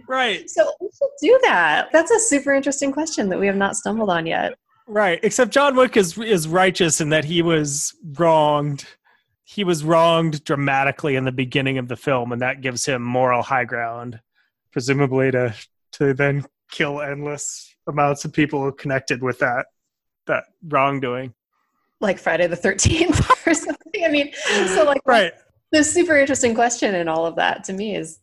[0.07, 1.89] right So we should do that.
[1.91, 4.53] That's a super interesting question that we have not stumbled on yet.
[4.87, 5.19] Right.
[5.23, 8.85] Except John Wick is is righteous in that he was wronged.
[9.43, 13.41] He was wronged dramatically in the beginning of the film, and that gives him moral
[13.43, 14.19] high ground,
[14.71, 15.53] presumably to
[15.93, 19.67] to then kill endless amounts of people connected with that
[20.27, 21.33] that wrongdoing.
[21.99, 24.03] Like Friday the Thirteenth or something.
[24.03, 24.31] I mean,
[24.67, 25.33] so like Right.
[25.71, 28.19] the super interesting question in all of that to me is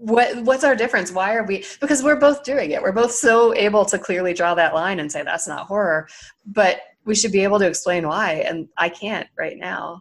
[0.00, 3.54] what what's our difference why are we because we're both doing it we're both so
[3.54, 6.08] able to clearly draw that line and say that's not horror
[6.46, 10.00] but we should be able to explain why and i can't right now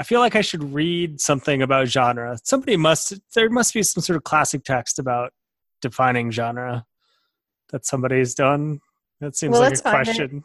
[0.00, 2.38] I feel like I should read something about genre.
[2.44, 5.32] Somebody must there must be some sort of classic text about
[5.80, 6.86] defining genre
[7.72, 8.80] that somebody's done.
[9.20, 10.44] That seems Well, like a question.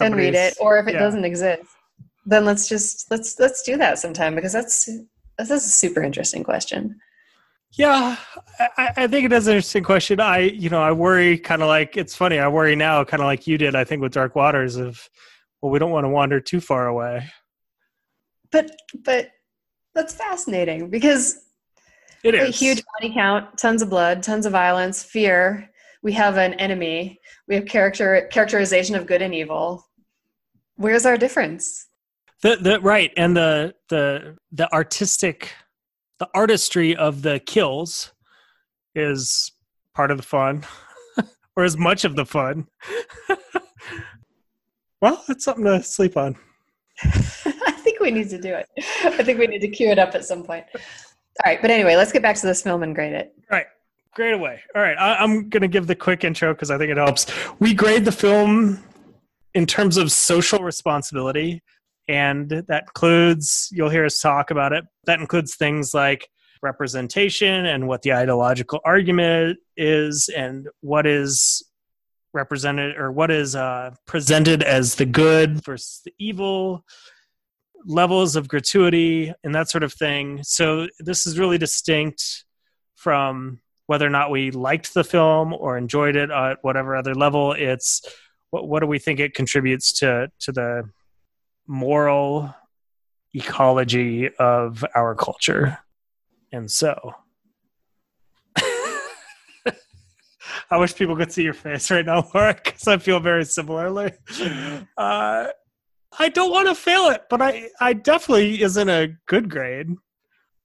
[0.00, 1.00] and read it or if it yeah.
[1.00, 1.62] doesn't exist
[2.26, 4.90] then let's just let's let's do that sometime because that's
[5.38, 6.98] that's a super interesting question
[7.76, 8.16] Yeah,
[8.58, 10.20] I, I think it is an interesting question.
[10.20, 12.38] I, you know, I worry kind of like it's funny.
[12.38, 13.74] I worry now, kind of like you did.
[13.74, 15.08] I think with Dark Waters, of
[15.60, 17.28] well, we don't want to wander too far away.
[18.50, 18.70] but
[19.04, 19.30] but
[19.94, 21.44] that's fascinating because
[22.22, 25.70] it is a huge body count, tons of blood, tons of violence, fear.
[26.02, 27.20] We have an enemy.
[27.48, 29.86] We have character characterization of good and evil.
[30.76, 31.86] Where's our difference?
[32.42, 35.52] the the right and the the the artistic,
[36.18, 38.12] the artistry of the kills
[38.94, 39.52] is
[39.94, 40.64] part of the fun,
[41.56, 42.66] or as much of the fun.
[45.00, 46.36] well, it's something to sleep on.
[47.02, 48.68] I think we need to do it.
[49.04, 50.64] I think we need to cue it up at some point.
[50.74, 50.80] All
[51.44, 53.34] right, but anyway, let's get back to this film and grade it.
[53.50, 53.66] Right.
[54.14, 54.60] Grade away.
[54.74, 54.96] All right.
[54.96, 57.26] I, I'm going to give the quick intro because I think it helps.
[57.60, 58.82] We grade the film
[59.52, 61.62] in terms of social responsibility
[62.08, 66.28] And that includes, you'll hear us talk about it, that includes things like
[66.62, 71.62] representation and what the ideological argument is and what is
[72.32, 76.84] represented or what is uh, presented as the good versus the evil
[77.84, 80.40] levels of gratuity and that sort of thing.
[80.42, 82.44] So this is really distinct
[82.94, 87.52] from whether or not we liked the film or enjoyed it at whatever other level.
[87.52, 88.02] It's
[88.50, 90.90] what, what do we think it contributes to to the
[91.66, 92.54] moral
[93.34, 95.78] ecology of our culture
[96.52, 97.14] and so
[100.70, 104.12] I wish people could see your face right now, Mark, because I feel very similarly.
[104.96, 105.48] Uh,
[106.18, 109.88] I don't want to fail it, but I, I definitely is in a good grade.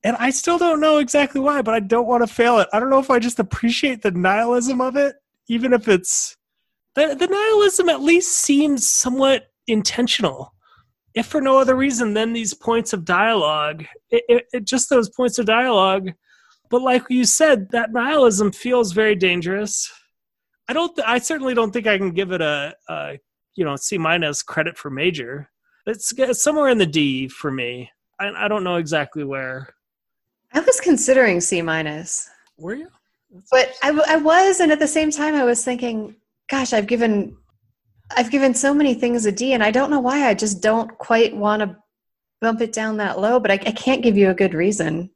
[0.04, 2.68] And I still don't know exactly why, but I don't want to fail it.
[2.74, 5.16] I don't know if I just appreciate the nihilism of it,
[5.48, 6.38] even if it's
[6.96, 10.54] the, the nihilism at least seems somewhat intentional,
[11.14, 13.86] if for no other reason than these points of dialogue.
[14.10, 16.12] It, it, it just those points of dialogue
[16.72, 19.92] but like you said, that nihilism feels very dangerous.
[20.70, 20.96] I don't.
[20.96, 23.20] Th- I certainly don't think I can give it a, a
[23.56, 25.50] you know C minus credit for major.
[25.86, 27.92] It's, it's, somewhere in the D for me.
[28.20, 29.76] I, I don't know exactly where.
[30.54, 32.30] I was considering C minus.
[32.58, 32.88] Were you?
[33.52, 36.16] but I, I was, and at the same time, I was thinking,
[36.50, 37.38] gosh, I've given,
[38.16, 40.28] I've given so many things a D, and I don't know why.
[40.28, 41.78] I just don't quite want to
[42.42, 45.10] bump it down that low, but I, I can't give you a good reason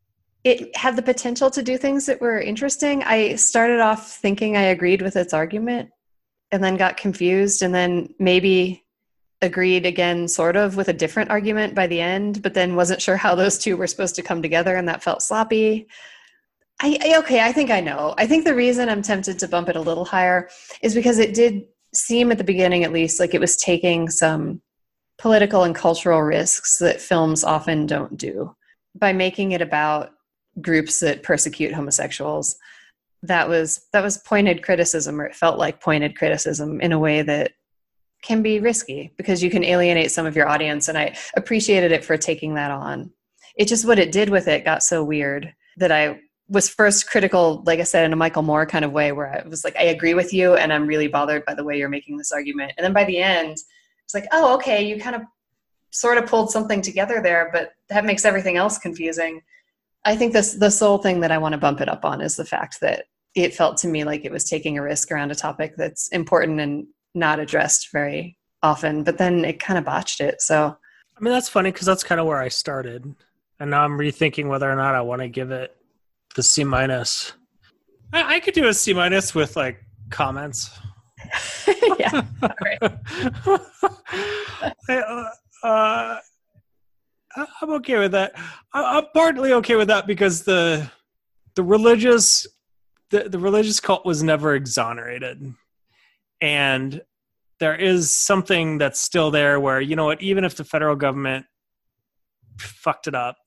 [0.45, 3.03] it had the potential to do things that were interesting.
[3.03, 5.89] I started off thinking I agreed with its argument
[6.51, 8.83] and then got confused and then maybe
[9.41, 13.17] agreed again sort of with a different argument by the end but then wasn't sure
[13.17, 15.87] how those two were supposed to come together and that felt sloppy
[16.81, 19.75] I, okay i think i know i think the reason i'm tempted to bump it
[19.75, 20.49] a little higher
[20.81, 21.65] is because it did
[21.95, 24.61] seem at the beginning at least like it was taking some
[25.17, 28.55] political and cultural risks that films often don't do.
[28.95, 30.11] By making it about
[30.61, 32.57] groups that persecute homosexuals
[33.27, 37.21] that was that was pointed criticism or it felt like pointed criticism in a way
[37.21, 37.53] that
[38.21, 42.03] can be risky because you can alienate some of your audience and i appreciated it
[42.03, 43.11] for taking that on.
[43.55, 47.63] It just what it did with it got so weird that i was first critical
[47.65, 49.83] like i said in a michael moore kind of way where i was like i
[49.83, 52.85] agree with you and i'm really bothered by the way you're making this argument and
[52.85, 53.57] then by the end
[54.03, 55.23] it's like oh okay you kind of
[55.91, 59.41] sort of pulled something together there but that makes everything else confusing
[60.05, 62.35] I think this the sole thing that I want to bump it up on is
[62.35, 65.35] the fact that it felt to me like it was taking a risk around a
[65.35, 69.03] topic that's important and not addressed very often.
[69.03, 70.41] But then it kind of botched it.
[70.41, 70.77] So
[71.17, 73.15] I mean that's funny because that's kind of where I started,
[73.59, 75.75] and now I'm rethinking whether or not I want to give it
[76.35, 77.33] the C minus.
[78.13, 80.69] I, I could do a C minus with like comments.
[81.99, 82.21] yeah.
[84.87, 85.29] I, uh,
[85.63, 86.19] uh,
[87.61, 88.33] I'm okay with that.
[88.73, 90.89] I'm partly okay with that because the
[91.55, 92.45] the religious
[93.09, 95.53] the, the religious cult was never exonerated,
[96.41, 97.01] and
[97.59, 101.45] there is something that's still there where you know what, even if the federal government
[102.57, 103.37] fucked it up,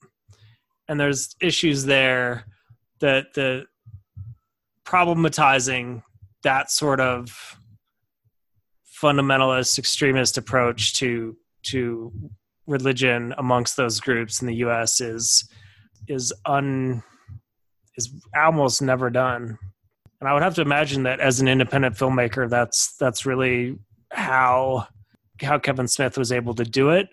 [0.89, 2.45] and there's issues there
[3.01, 3.65] that the
[4.85, 6.03] problematizing
[6.43, 7.59] that sort of
[9.03, 12.13] fundamentalist extremist approach to to
[12.67, 15.01] religion amongst those groups in the U.S.
[15.01, 15.49] is
[16.09, 17.03] is un
[17.97, 19.59] is almost never done.
[20.21, 23.79] And I would have to imagine that as an independent filmmaker, that's that's really
[24.13, 24.87] how
[25.43, 27.09] how Kevin Smith was able to do it.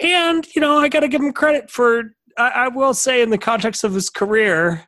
[0.00, 2.14] And you know, I got to give him credit for.
[2.38, 4.86] I, I will say, in the context of his career,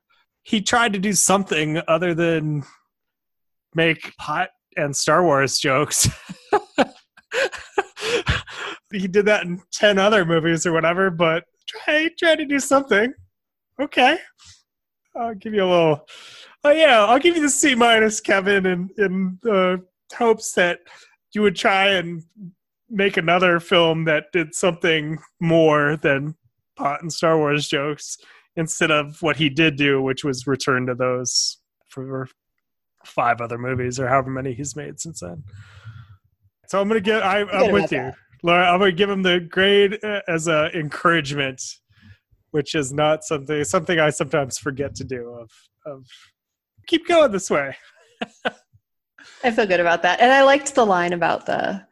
[0.49, 2.65] he tried to do something other than
[3.75, 6.09] make pot and Star Wars jokes.
[8.91, 13.13] he did that in 10 other movies or whatever, but try try to do something.
[13.79, 14.17] Okay.
[15.15, 16.09] I'll give you a little
[16.65, 19.85] Oh yeah, I'll give you the C minus, Kevin, in in the
[20.17, 20.79] hopes that
[21.35, 22.23] you would try and
[22.89, 26.37] make another film that did something more than
[26.75, 28.17] pot and Star Wars jokes
[28.59, 32.29] instead of what he did do, which was return to those for
[33.05, 35.45] five other movies or however many he's made since then.
[36.67, 37.23] So I'm gonna get.
[37.23, 37.99] I, am with you.
[37.99, 38.15] That.
[38.43, 41.63] Laura, I'm gonna give him the grade uh, as a encouragement,
[42.51, 45.31] which is not something something I sometimes forget to do.
[45.31, 45.51] Of
[45.87, 46.05] of
[46.87, 47.77] keep going this way.
[49.45, 51.87] I feel good about that, and I liked the line about the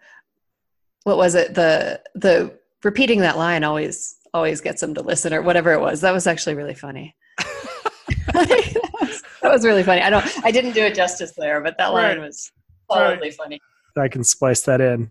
[1.05, 5.41] what was it the the repeating that line always always gets them to listen or
[5.41, 6.03] whatever it was.
[6.03, 7.16] That was actually really funny.
[7.39, 10.03] that, was, that, was, really funny.
[10.03, 12.53] I don't I didn't do it justice there, but that line was
[12.91, 13.34] solidly right.
[13.34, 13.61] funny.
[13.97, 15.11] I can splice that in.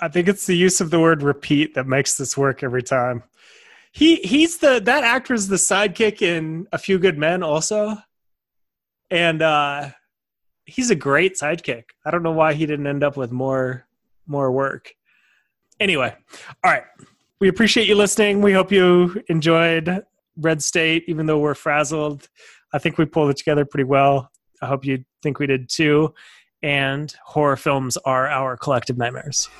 [0.00, 3.22] I think it's the use of the word repeat that makes this work every time.
[3.92, 7.96] He he's the that actor is the sidekick in A Few Good Men also.
[9.10, 9.90] And uh
[10.64, 11.84] he's a great sidekick.
[12.04, 13.86] I don't know why he didn't end up with more
[14.26, 14.92] more work.
[15.78, 16.12] Anyway,
[16.64, 16.82] all right.
[17.38, 18.40] We appreciate you listening.
[18.40, 20.02] We hope you enjoyed
[20.38, 22.30] Red State, even though we're frazzled.
[22.72, 24.30] I think we pulled it together pretty well.
[24.62, 26.14] I hope you think we did too.
[26.62, 29.50] And horror films are our collective nightmares.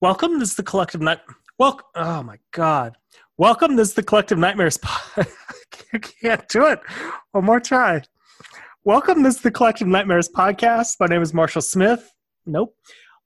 [0.00, 0.38] Welcome.
[0.38, 1.18] This is the collective night.
[1.58, 1.86] Welcome.
[1.96, 2.96] Oh my god.
[3.36, 3.76] Welcome.
[3.76, 4.76] This is the collective nightmares.
[4.82, 5.26] pod-
[5.92, 6.80] I can't do it.
[7.32, 8.02] One more try.
[8.84, 9.22] Welcome.
[9.22, 10.96] This is the collective nightmares podcast.
[11.00, 12.12] My name is Marshall Smith.
[12.46, 12.74] Nope.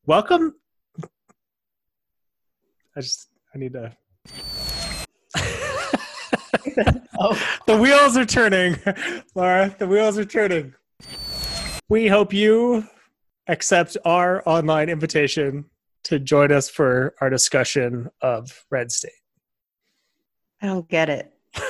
[0.06, 0.54] Welcome.
[2.96, 3.28] I just.
[3.54, 3.94] I need to.
[7.20, 8.76] Oh, The wheels are turning,
[9.34, 9.76] Laura.
[9.78, 10.74] The wheels are turning.
[11.88, 12.88] We hope you
[13.46, 15.66] accept our online invitation
[16.12, 19.12] to join us for our discussion of Red State.
[20.60, 21.32] I don't get it.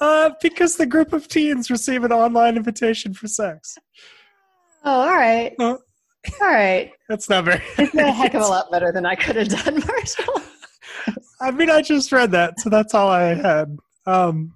[0.00, 3.76] uh, because the group of teens receive an online invitation for sex.
[4.84, 5.56] Oh, all right.
[5.58, 5.80] Oh.
[6.40, 6.92] All right.
[7.08, 7.60] That's not very.
[7.78, 10.40] It's a heck of a lot better than I could have done, Marshall.
[11.40, 13.76] I mean, I just read that, so that's all I had.
[14.06, 14.54] Um,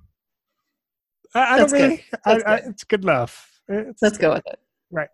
[1.36, 2.04] I, I don't really.
[2.24, 3.60] I, I, it's good enough.
[3.68, 4.58] It's, Let's go with it.
[4.90, 5.08] Right.